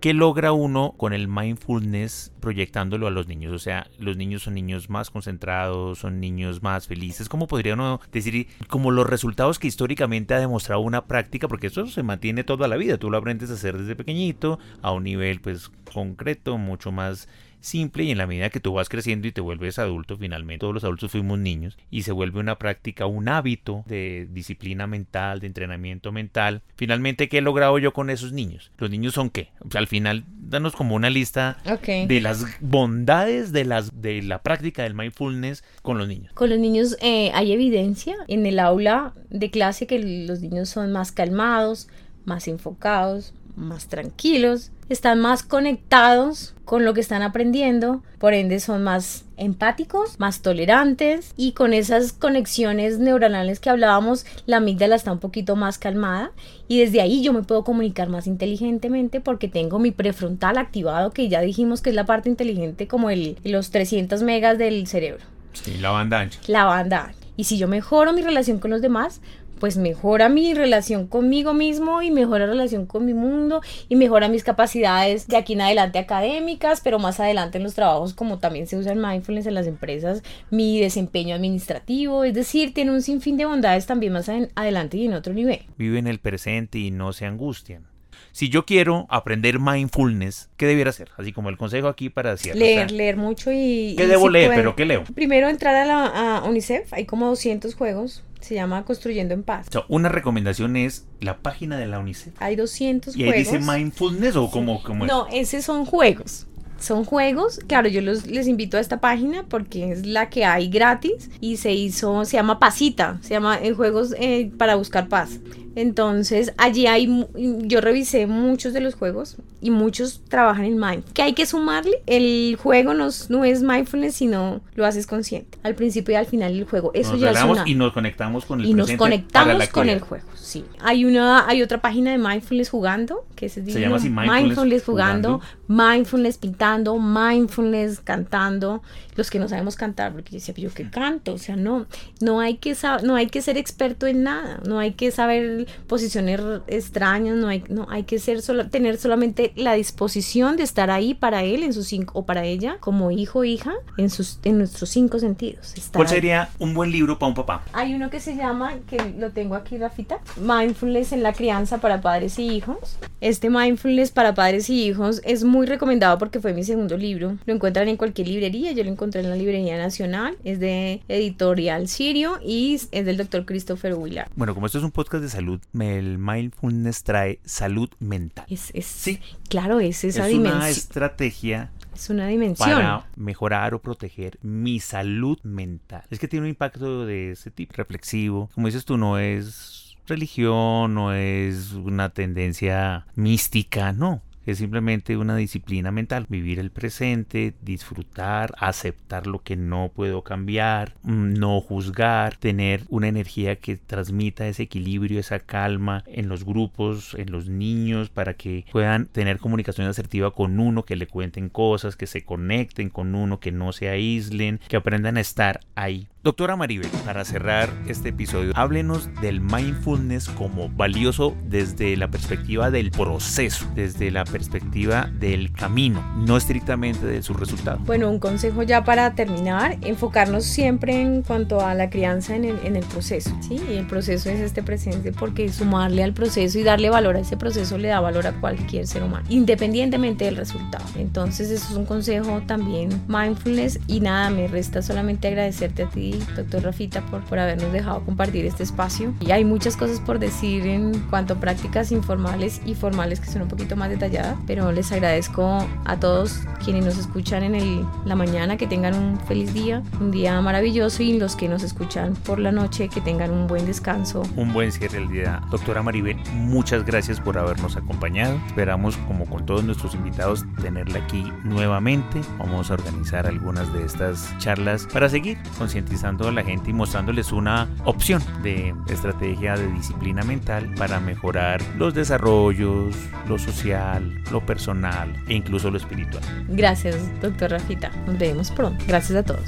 ¿Qué 0.01 0.13
logra 0.13 0.53
uno 0.53 0.93
con 0.95 1.11
el 1.11 1.27
mindfulness 1.27 2.31
proyectándolo 2.39 3.07
a 3.07 3.11
los 3.11 3.27
niños? 3.27 3.53
O 3.53 3.59
sea, 3.59 3.87
los 3.97 4.15
niños 4.15 4.43
son 4.43 4.53
niños 4.53 4.89
más 4.89 5.09
concentrados, 5.09 5.99
son 5.99 6.21
niños 6.21 6.63
más 6.63 6.87
felices. 6.87 7.27
¿Cómo 7.27 7.47
podría 7.47 7.73
uno 7.73 7.99
decir 8.09 8.47
como 8.69 8.91
los 8.91 9.09
resultados 9.09 9.59
que 9.59 9.67
históricamente 9.67 10.33
ha 10.33 10.39
demostrado 10.39 10.79
una 10.79 11.05
práctica? 11.05 11.49
Porque 11.49 11.67
eso 11.67 11.85
se 11.87 12.03
mantiene 12.03 12.45
toda 12.45 12.69
la 12.69 12.77
vida. 12.77 12.97
Tú 12.97 13.11
lo 13.11 13.17
aprendes 13.17 13.51
a 13.51 13.55
hacer 13.55 13.77
desde 13.77 13.97
pequeñito 13.97 14.57
a 14.81 14.91
un 14.91 15.03
nivel 15.03 15.41
pues 15.41 15.69
concreto, 15.93 16.57
mucho 16.57 16.93
más 16.93 17.27
simple 17.59 18.03
y 18.03 18.11
en 18.11 18.17
la 18.17 18.27
medida 18.27 18.49
que 18.49 18.59
tú 18.59 18.73
vas 18.73 18.89
creciendo 18.89 19.27
y 19.27 19.31
te 19.31 19.41
vuelves 19.41 19.79
adulto, 19.79 20.17
finalmente 20.17 20.59
todos 20.59 20.73
los 20.73 20.83
adultos 20.83 21.11
fuimos 21.11 21.39
niños 21.39 21.77
y 21.91 22.03
se 22.03 22.11
vuelve 22.11 22.39
una 22.39 22.57
práctica, 22.57 23.05
un 23.05 23.29
hábito 23.29 23.83
de 23.87 24.27
disciplina 24.31 24.87
mental, 24.87 25.39
de 25.39 25.47
entrenamiento 25.47 26.11
mental. 26.11 26.61
Finalmente, 26.75 27.29
¿qué 27.29 27.39
he 27.39 27.41
logrado 27.41 27.77
yo 27.77 27.93
con 27.93 28.09
esos 28.09 28.31
niños? 28.31 28.71
¿Los 28.77 28.89
niños 28.89 29.13
son 29.13 29.29
qué? 29.29 29.51
O 29.59 29.71
sea, 29.71 29.79
al 29.79 29.87
final, 29.87 30.25
danos 30.39 30.75
como 30.75 30.95
una 30.95 31.09
lista 31.09 31.57
de 31.85 32.21
las 32.21 32.45
bondades 32.61 33.51
de, 33.51 33.65
las, 33.65 34.01
de 34.01 34.21
la 34.21 34.41
práctica 34.41 34.83
del 34.83 34.93
mindfulness 34.93 35.63
con 35.81 35.97
los 35.97 36.07
niños. 36.07 36.33
Con 36.33 36.49
los 36.49 36.59
niños 36.59 36.97
eh, 37.01 37.31
hay 37.33 37.51
evidencia 37.51 38.15
en 38.27 38.45
el 38.45 38.59
aula 38.59 39.13
de 39.29 39.51
clase 39.51 39.87
que 39.87 39.99
los 39.99 40.41
niños 40.41 40.69
son 40.69 40.91
más 40.91 41.11
calmados, 41.11 41.87
más 42.25 42.47
enfocados, 42.47 43.33
más 43.55 43.87
tranquilos, 43.87 44.71
están 44.89 45.19
más 45.19 45.43
conectados 45.43 46.55
con 46.65 46.85
lo 46.85 46.93
que 46.93 47.01
están 47.01 47.21
aprendiendo, 47.21 48.03
por 48.17 48.33
ende 48.33 48.59
son 48.59 48.83
más 48.83 49.25
empáticos, 49.37 50.19
más 50.19 50.41
tolerantes 50.41 51.33
y 51.37 51.53
con 51.53 51.73
esas 51.73 52.11
conexiones 52.11 52.99
neuronales 52.99 53.59
que 53.59 53.69
hablábamos, 53.69 54.25
la 54.45 54.57
amígdala 54.57 54.95
está 54.95 55.11
un 55.11 55.19
poquito 55.19 55.55
más 55.55 55.77
calmada 55.77 56.31
y 56.67 56.79
desde 56.79 57.01
ahí 57.01 57.23
yo 57.23 57.33
me 57.33 57.43
puedo 57.43 57.63
comunicar 57.63 58.09
más 58.09 58.27
inteligentemente 58.27 59.21
porque 59.21 59.47
tengo 59.47 59.79
mi 59.79 59.91
prefrontal 59.91 60.57
activado, 60.57 61.11
que 61.11 61.29
ya 61.29 61.41
dijimos 61.41 61.81
que 61.81 61.89
es 61.89 61.95
la 61.95 62.05
parte 62.05 62.29
inteligente 62.29 62.87
como 62.87 63.09
el, 63.09 63.37
los 63.43 63.71
300 63.71 64.21
megas 64.23 64.57
del 64.57 64.85
cerebro. 64.87 65.23
Sí, 65.53 65.77
la 65.77 65.91
banda 65.91 66.19
ancha. 66.19 66.39
La 66.47 66.65
banda 66.65 67.05
ancha. 67.05 67.19
Y 67.39 67.45
si 67.45 67.57
yo 67.57 67.69
mejoro 67.69 68.11
mi 68.11 68.21
relación 68.21 68.59
con 68.59 68.69
los 68.69 68.81
demás, 68.81 69.21
pues 69.59 69.77
mejora 69.77 70.29
mi 70.29 70.53
relación 70.53 71.07
conmigo 71.07 71.53
mismo 71.53 72.01
y 72.01 72.11
mejora 72.11 72.47
la 72.47 72.53
relación 72.53 72.85
con 72.85 73.05
mi 73.05 73.13
mundo 73.13 73.61
y 73.87 73.95
mejora 73.95 74.27
mis 74.27 74.43
capacidades 74.43 75.27
de 75.27 75.37
aquí 75.37 75.53
en 75.53 75.61
adelante 75.61 75.99
académicas, 75.99 76.81
pero 76.83 76.99
más 76.99 77.19
adelante 77.19 77.57
en 77.57 77.63
los 77.63 77.75
trabajos 77.75 78.13
como 78.13 78.39
también 78.39 78.67
se 78.67 78.77
usa 78.77 78.93
el 78.93 78.99
mindfulness 78.99 79.45
en 79.45 79.53
las 79.53 79.67
empresas, 79.67 80.23
mi 80.49 80.79
desempeño 80.79 81.35
administrativo, 81.35 82.23
es 82.23 82.33
decir, 82.33 82.73
tiene 82.73 82.91
un 82.91 83.01
sinfín 83.01 83.37
de 83.37 83.45
bondades 83.45 83.85
también 83.85 84.13
más 84.13 84.29
adelante 84.55 84.97
y 84.97 85.05
en 85.05 85.13
otro 85.13 85.33
nivel. 85.33 85.61
Vive 85.77 85.99
en 85.99 86.07
el 86.07 86.19
presente 86.19 86.79
y 86.79 86.91
no 86.91 87.13
se 87.13 87.25
angustian. 87.25 87.87
Si 88.31 88.49
yo 88.49 88.65
quiero 88.65 89.07
aprender 89.09 89.59
mindfulness, 89.59 90.49
¿qué 90.55 90.67
debiera 90.67 90.91
hacer? 90.91 91.09
Así 91.17 91.33
como 91.33 91.49
el 91.49 91.57
consejo 91.57 91.87
aquí 91.87 92.09
para 92.09 92.31
decir. 92.31 92.55
Leer, 92.55 92.91
leer 92.91 93.17
mucho 93.17 93.51
y... 93.51 93.95
¿Qué 93.97 94.07
debo 94.07 94.29
leer? 94.29 94.51
¿Pero 94.53 94.75
qué 94.75 94.85
leo? 94.85 95.03
Primero 95.15 95.49
entrar 95.49 95.75
a 95.75 95.85
la 95.85 96.43
UNICEF, 96.47 96.93
hay 96.93 97.05
como 97.05 97.27
200 97.27 97.73
juegos 97.75 98.23
Se 98.41 98.55
llama 98.55 98.85
Construyendo 98.85 99.33
en 99.33 99.43
Paz. 99.43 99.67
Una 99.87 100.09
recomendación 100.09 100.75
es 100.75 101.05
la 101.19 101.37
página 101.37 101.77
de 101.77 101.87
la 101.87 101.99
UNICEF. 101.99 102.33
Hay 102.39 102.55
200 102.55 103.15
Y 103.15 103.23
ahí 103.23 103.29
juegos. 103.29 103.51
dice 103.53 103.59
mindfulness 103.59 104.35
o 104.35 104.49
como, 104.49 104.81
como 104.81 105.05
es. 105.05 105.11
No, 105.11 105.27
esos 105.31 105.63
son 105.65 105.85
juegos. 105.85 106.47
Son 106.79 107.03
juegos, 107.03 107.59
claro, 107.67 107.89
yo 107.89 107.99
los, 107.99 108.25
les 108.25 108.47
invito 108.47 108.77
a 108.77 108.79
esta 108.79 109.01
página 109.01 109.43
porque 109.49 109.91
es 109.91 110.05
la 110.05 110.29
que 110.29 110.45
hay 110.45 110.69
gratis 110.69 111.29
y 111.41 111.57
se 111.57 111.73
hizo, 111.73 112.23
se 112.23 112.37
llama 112.37 112.57
Pasita, 112.57 113.17
se 113.21 113.31
llama 113.31 113.59
eh, 113.61 113.73
Juegos 113.73 114.15
eh, 114.17 114.49
para 114.57 114.75
buscar 114.75 115.09
paz. 115.09 115.39
Entonces, 115.75 116.53
allí 116.57 116.87
hay, 116.87 117.25
yo 117.35 117.81
revisé 117.81 118.27
muchos 118.27 118.73
de 118.73 118.81
los 118.81 118.95
juegos 118.95 119.37
y 119.61 119.69
muchos 119.71 120.21
trabajan 120.27 120.65
en 120.65 120.79
mind. 120.79 121.03
¿Qué 121.13 121.21
hay 121.21 121.33
que 121.33 121.45
sumarle? 121.45 122.01
El 122.05 122.57
juego 122.61 122.93
no, 122.93 123.07
es- 123.07 123.29
no 123.29 123.43
es 123.43 123.61
mindfulness, 123.61 124.15
sino 124.15 124.61
lo 124.75 124.85
haces 124.85 125.05
consciente. 125.07 125.57
Al 125.63 125.75
principio 125.75 126.13
y 126.13 126.15
al 126.15 126.25
final 126.25 126.53
del 126.53 126.65
juego. 126.65 126.91
Eso 126.93 127.11
nos 127.13 127.21
ya 127.21 127.31
es 127.31 127.43
una 127.43 127.63
y 127.67 127.75
nos 127.75 127.93
conectamos 127.93 128.45
con 128.45 128.59
el 128.61 128.65
y 128.67 128.73
nos 128.73 128.91
conectamos 128.91 129.67
con 129.69 129.89
el 129.89 129.99
juego. 129.99 130.25
Sí. 130.35 130.65
Hay 130.81 131.05
una, 131.05 131.47
hay 131.47 131.61
otra 131.61 131.79
página 131.81 132.11
de 132.11 132.17
mindfulness 132.17 132.69
jugando 132.69 133.25
que 133.35 133.49
se, 133.49 133.63
Se 133.63 133.79
llama 133.79 133.97
así, 133.97 134.09
Mindfulness 134.09 134.41
mindfulness 134.43 134.83
jugando, 134.85 135.41
mindfulness 135.67 136.37
pintando, 136.37 136.97
mindfulness 136.99 137.99
cantando. 137.99 138.81
Los 139.15 139.29
que 139.29 139.37
no 139.39 139.49
sabemos 139.49 139.75
cantar, 139.75 140.13
porque 140.13 140.31
yo 140.31 140.35
decía, 140.37 140.53
"Pero 140.55 140.69
yo 140.69 140.73
qué 140.73 140.89
canto, 140.89 141.33
o 141.33 141.37
sea, 141.37 141.55
no, 141.57 141.85
no 142.21 142.39
hay 142.39 142.55
que 142.55 142.75
no 143.03 143.15
hay 143.15 143.27
que 143.27 143.41
ser 143.41 143.57
experto 143.57 144.07
en 144.07 144.23
nada, 144.23 144.59
no 144.65 144.79
hay 144.79 144.93
que 144.93 145.11
saber 145.11 145.58
posiciones 145.87 146.41
extrañas, 146.67 147.35
no 147.35 147.47
hay, 147.47 147.63
no 147.69 147.87
hay 147.89 148.03
que 148.03 148.19
ser 148.19 148.41
solo, 148.41 148.69
tener 148.69 148.97
solamente 148.97 149.53
la 149.55 149.73
disposición 149.73 150.57
de 150.57 150.63
estar 150.63 150.91
ahí 150.91 151.13
para 151.13 151.43
él 151.43 151.63
en 151.63 151.73
sus 151.73 151.87
cinco 151.87 152.19
o 152.19 152.25
para 152.25 152.45
ella 152.45 152.77
como 152.79 153.11
hijo 153.11 153.39
o 153.39 153.43
hija 153.43 153.73
en 153.97 154.09
sus 154.09 154.39
en 154.43 154.57
nuestros 154.57 154.89
cinco 154.89 155.19
sentidos. 155.19 155.73
¿Cuál 155.93 156.07
ahí. 156.07 156.13
sería 156.13 156.49
un 156.59 156.73
buen 156.73 156.91
libro 156.91 157.17
para 157.17 157.29
un 157.29 157.35
papá? 157.35 157.63
Hay 157.73 157.93
uno 157.93 158.09
que 158.09 158.19
se 158.19 158.35
llama, 158.35 158.73
que 158.89 159.13
lo 159.17 159.31
tengo 159.31 159.55
aquí, 159.55 159.77
Rafita, 159.77 160.19
Mindfulness 160.37 161.13
en 161.13 161.23
la 161.23 161.33
crianza 161.33 161.79
para 161.79 162.01
padres 162.01 162.37
y 162.39 162.47
hijos. 162.47 162.77
Este 163.21 163.49
Mindfulness 163.49 164.11
para 164.11 164.33
padres 164.33 164.69
y 164.69 164.85
hijos 164.85 165.21
es 165.23 165.43
muy 165.43 165.65
recomendado 165.65 166.17
porque 166.17 166.39
fue 166.39 166.53
mi 166.53 166.63
segundo 166.63 166.97
libro. 166.97 167.37
Lo 167.45 167.53
encuentran 167.53 167.87
en 167.87 167.97
cualquier 167.97 168.27
librería, 168.27 168.71
yo 168.71 168.83
lo 168.83 168.89
encontré 168.89 169.21
en 169.21 169.29
la 169.29 169.35
Librería 169.35 169.77
Nacional. 169.77 170.37
Es 170.43 170.59
de 170.59 171.01
Editorial 171.07 171.87
Sirio 171.87 172.39
y 172.43 172.75
es 172.91 173.05
del 173.05 173.17
doctor 173.17 173.45
Christopher 173.45 173.95
Willard. 173.95 174.29
Bueno, 174.35 174.53
como 174.53 174.65
esto 174.65 174.77
es 174.77 174.83
un 174.83 174.91
podcast 174.91 175.23
de 175.23 175.29
salud, 175.29 175.48
el 175.79 176.17
mindfulness 176.17 177.03
trae 177.03 177.39
salud 177.45 177.89
mental. 177.99 178.45
Es, 178.49 178.71
es, 178.73 178.85
Sí. 178.85 179.19
Claro, 179.49 179.79
es 179.79 180.03
esa 180.03 180.27
es 180.27 180.35
una 180.35 180.49
dimensión. 180.49 180.69
estrategia 180.71 181.71
Es 181.93 182.09
una 182.09 182.27
dimensión. 182.27 182.69
para 182.69 183.05
mejorar 183.15 183.73
o 183.73 183.81
proteger 183.81 184.37
mi 184.41 184.79
salud 184.79 185.39
mental. 185.43 186.03
Es 186.09 186.19
que 186.19 186.27
tiene 186.27 186.45
un 186.45 186.49
impacto 186.49 187.05
de 187.05 187.31
ese 187.31 187.51
tipo, 187.51 187.73
reflexivo. 187.75 188.49
Como 188.53 188.67
dices 188.67 188.85
tú, 188.85 188.97
no 188.97 189.17
es 189.17 189.95
religión, 190.07 190.93
no 190.93 191.13
es 191.13 191.71
una 191.73 192.09
tendencia 192.09 193.05
mística, 193.15 193.91
no. 193.93 194.21
Es 194.49 194.57
simplemente 194.57 195.15
una 195.15 195.35
disciplina 195.35 195.91
mental. 195.91 196.25
Vivir 196.27 196.57
el 196.57 196.71
presente, 196.71 197.53
disfrutar, 197.61 198.55
aceptar 198.57 199.27
lo 199.27 199.43
que 199.43 199.55
no 199.55 199.91
puedo 199.93 200.23
cambiar, 200.23 200.95
mm, 201.03 201.33
no 201.33 201.61
juzgar, 201.61 202.35
tener 202.35 202.81
una 202.89 203.07
energía 203.07 203.57
que 203.57 203.77
transmita 203.77 204.47
ese 204.47 204.63
equilibrio, 204.63 205.19
esa 205.19 205.37
calma 205.37 206.03
en 206.07 206.29
los 206.29 206.45
grupos, 206.45 207.13
en 207.13 207.31
los 207.31 207.47
niños, 207.47 208.09
para 208.09 208.33
que 208.33 208.65
puedan 208.71 209.05
tener 209.05 209.37
comunicación 209.37 209.85
asertiva 209.85 210.31
con 210.31 210.59
uno, 210.59 210.83
que 210.83 210.95
le 210.95 211.05
cuenten 211.05 211.49
cosas, 211.49 211.95
que 211.95 212.07
se 212.07 212.23
conecten 212.23 212.89
con 212.89 213.13
uno, 213.13 213.39
que 213.39 213.51
no 213.51 213.71
se 213.71 213.89
aíslen, 213.89 214.59
que 214.67 214.77
aprendan 214.77 215.17
a 215.17 215.21
estar 215.21 215.59
ahí. 215.75 216.07
Doctora 216.21 216.57
Maribel, 216.57 216.89
para 217.05 217.23
cerrar 217.23 217.69
este 217.87 218.09
episodio, 218.09 218.51
háblenos 218.53 219.07
del 219.21 219.39
mindfulness 219.39 220.27
como 220.27 220.67
valioso 220.67 221.33
desde 221.45 221.95
la 221.95 222.09
perspectiva 222.09 222.69
del 222.69 222.91
proceso, 222.91 223.65
desde 223.73 224.11
la 224.11 224.25
perspectiva 224.25 225.09
del 225.17 225.53
camino, 225.53 226.03
no 226.17 226.35
estrictamente 226.35 227.05
de 227.05 227.21
su 227.21 227.35
resultado. 227.35 227.79
Bueno, 227.85 228.09
un 228.09 228.19
consejo 228.19 228.63
ya 228.63 228.83
para 228.83 229.15
terminar, 229.15 229.77
enfocarnos 229.81 230.43
siempre 230.43 230.99
en 230.99 231.21
cuanto 231.21 231.65
a 231.65 231.73
la 231.73 231.89
crianza 231.89 232.35
en 232.35 232.43
el, 232.43 232.59
en 232.65 232.75
el 232.75 232.83
proceso, 232.83 233.31
¿sí? 233.39 233.57
Y 233.71 233.77
el 233.77 233.87
proceso 233.87 234.29
es 234.29 234.41
este 234.41 234.61
presente 234.61 235.13
porque 235.13 235.47
sumarle 235.47 236.03
al 236.03 236.11
proceso 236.11 236.59
y 236.59 236.63
darle 236.63 236.89
valor 236.89 237.15
a 237.15 237.21
ese 237.21 237.37
proceso 237.37 237.77
le 237.77 237.87
da 237.87 238.01
valor 238.01 238.27
a 238.27 238.33
cualquier 238.33 238.87
ser 238.87 239.03
humano, 239.03 239.25
independientemente 239.29 240.25
del 240.25 240.35
resultado. 240.35 240.83
Entonces, 240.97 241.49
eso 241.49 241.71
es 241.71 241.77
un 241.77 241.85
consejo 241.85 242.41
también 242.45 242.89
mindfulness 243.07 243.79
y 243.87 244.01
nada, 244.01 244.29
me 244.29 244.49
resta 244.49 244.81
solamente 244.81 245.29
agradecerte 245.29 245.83
a 245.83 245.89
ti, 245.89 246.08
doctor 246.35 246.63
Rafita, 246.63 247.01
por, 247.07 247.21
por 247.23 247.39
habernos 247.39 247.71
dejado 247.71 248.01
compartir 248.01 248.45
este 248.45 248.63
espacio. 248.63 249.13
Y 249.19 249.31
hay 249.31 249.45
muchas 249.45 249.77
cosas 249.77 249.99
por 249.99 250.19
decir 250.19 250.65
en 250.67 250.99
cuanto 251.09 251.35
a 251.35 251.39
prácticas 251.39 251.91
informales 251.91 252.61
y 252.65 252.75
formales 252.75 253.19
que 253.19 253.27
son 253.27 253.43
un 253.43 253.47
poquito 253.47 253.75
más 253.75 253.89
detalladas, 253.89 254.37
pero 254.47 254.71
les 254.71 254.91
agradezco 254.91 255.65
a 255.85 255.99
todos 255.99 256.41
quienes 256.63 256.85
nos 256.85 256.97
escuchan 256.97 257.43
en 257.43 257.55
el, 257.55 257.85
la 258.05 258.15
mañana, 258.15 258.57
que 258.57 258.67
tengan 258.67 258.93
un 258.93 259.19
feliz 259.21 259.53
día, 259.53 259.83
un 259.99 260.11
día 260.11 260.39
maravilloso 260.41 261.03
y 261.03 261.17
los 261.17 261.35
que 261.35 261.47
nos 261.47 261.63
escuchan 261.63 262.13
por 262.25 262.39
la 262.39 262.51
noche, 262.51 262.89
que 262.89 263.01
tengan 263.01 263.31
un 263.31 263.47
buen 263.47 263.65
descanso. 263.65 264.23
Un 264.35 264.53
buen 264.53 264.71
cierre 264.71 264.99
del 264.99 265.09
día. 265.09 265.41
Doctora 265.51 265.81
Maribel, 265.81 266.17
muchas 266.33 266.85
gracias 266.85 267.19
por 267.19 267.37
habernos 267.37 267.75
acompañado. 267.77 268.39
Esperamos, 268.47 268.97
como 269.07 269.25
con 269.25 269.45
todos 269.45 269.63
nuestros 269.63 269.93
invitados, 269.95 270.45
tenerla 270.61 270.99
aquí 270.99 271.31
nuevamente. 271.43 272.21
Vamos 272.37 272.71
a 272.71 272.75
organizar 272.75 273.27
algunas 273.27 273.71
de 273.73 273.85
estas 273.85 274.37
charlas 274.37 274.87
para 274.91 275.09
seguir 275.09 275.37
concientizando 275.57 275.98
a 276.03 276.31
la 276.31 276.43
gente 276.43 276.69
y 276.69 276.73
mostrándoles 276.73 277.31
una 277.31 277.67
opción 277.83 278.23
de 278.41 278.73
estrategia 278.89 279.55
de 279.55 279.67
disciplina 279.73 280.23
mental 280.23 280.73
para 280.77 280.99
mejorar 280.99 281.61
los 281.77 281.93
desarrollos, 281.93 282.95
lo 283.27 283.37
social, 283.37 284.23
lo 284.31 284.45
personal 284.45 285.13
e 285.27 285.33
incluso 285.33 285.69
lo 285.69 285.77
espiritual. 285.77 286.23
Gracias, 286.47 286.95
doctor 287.21 287.51
Rafita. 287.51 287.91
Nos 288.05 288.17
vemos 288.17 288.49
pronto. 288.51 288.83
Gracias 288.87 289.17
a 289.17 289.23
todos. 289.23 289.43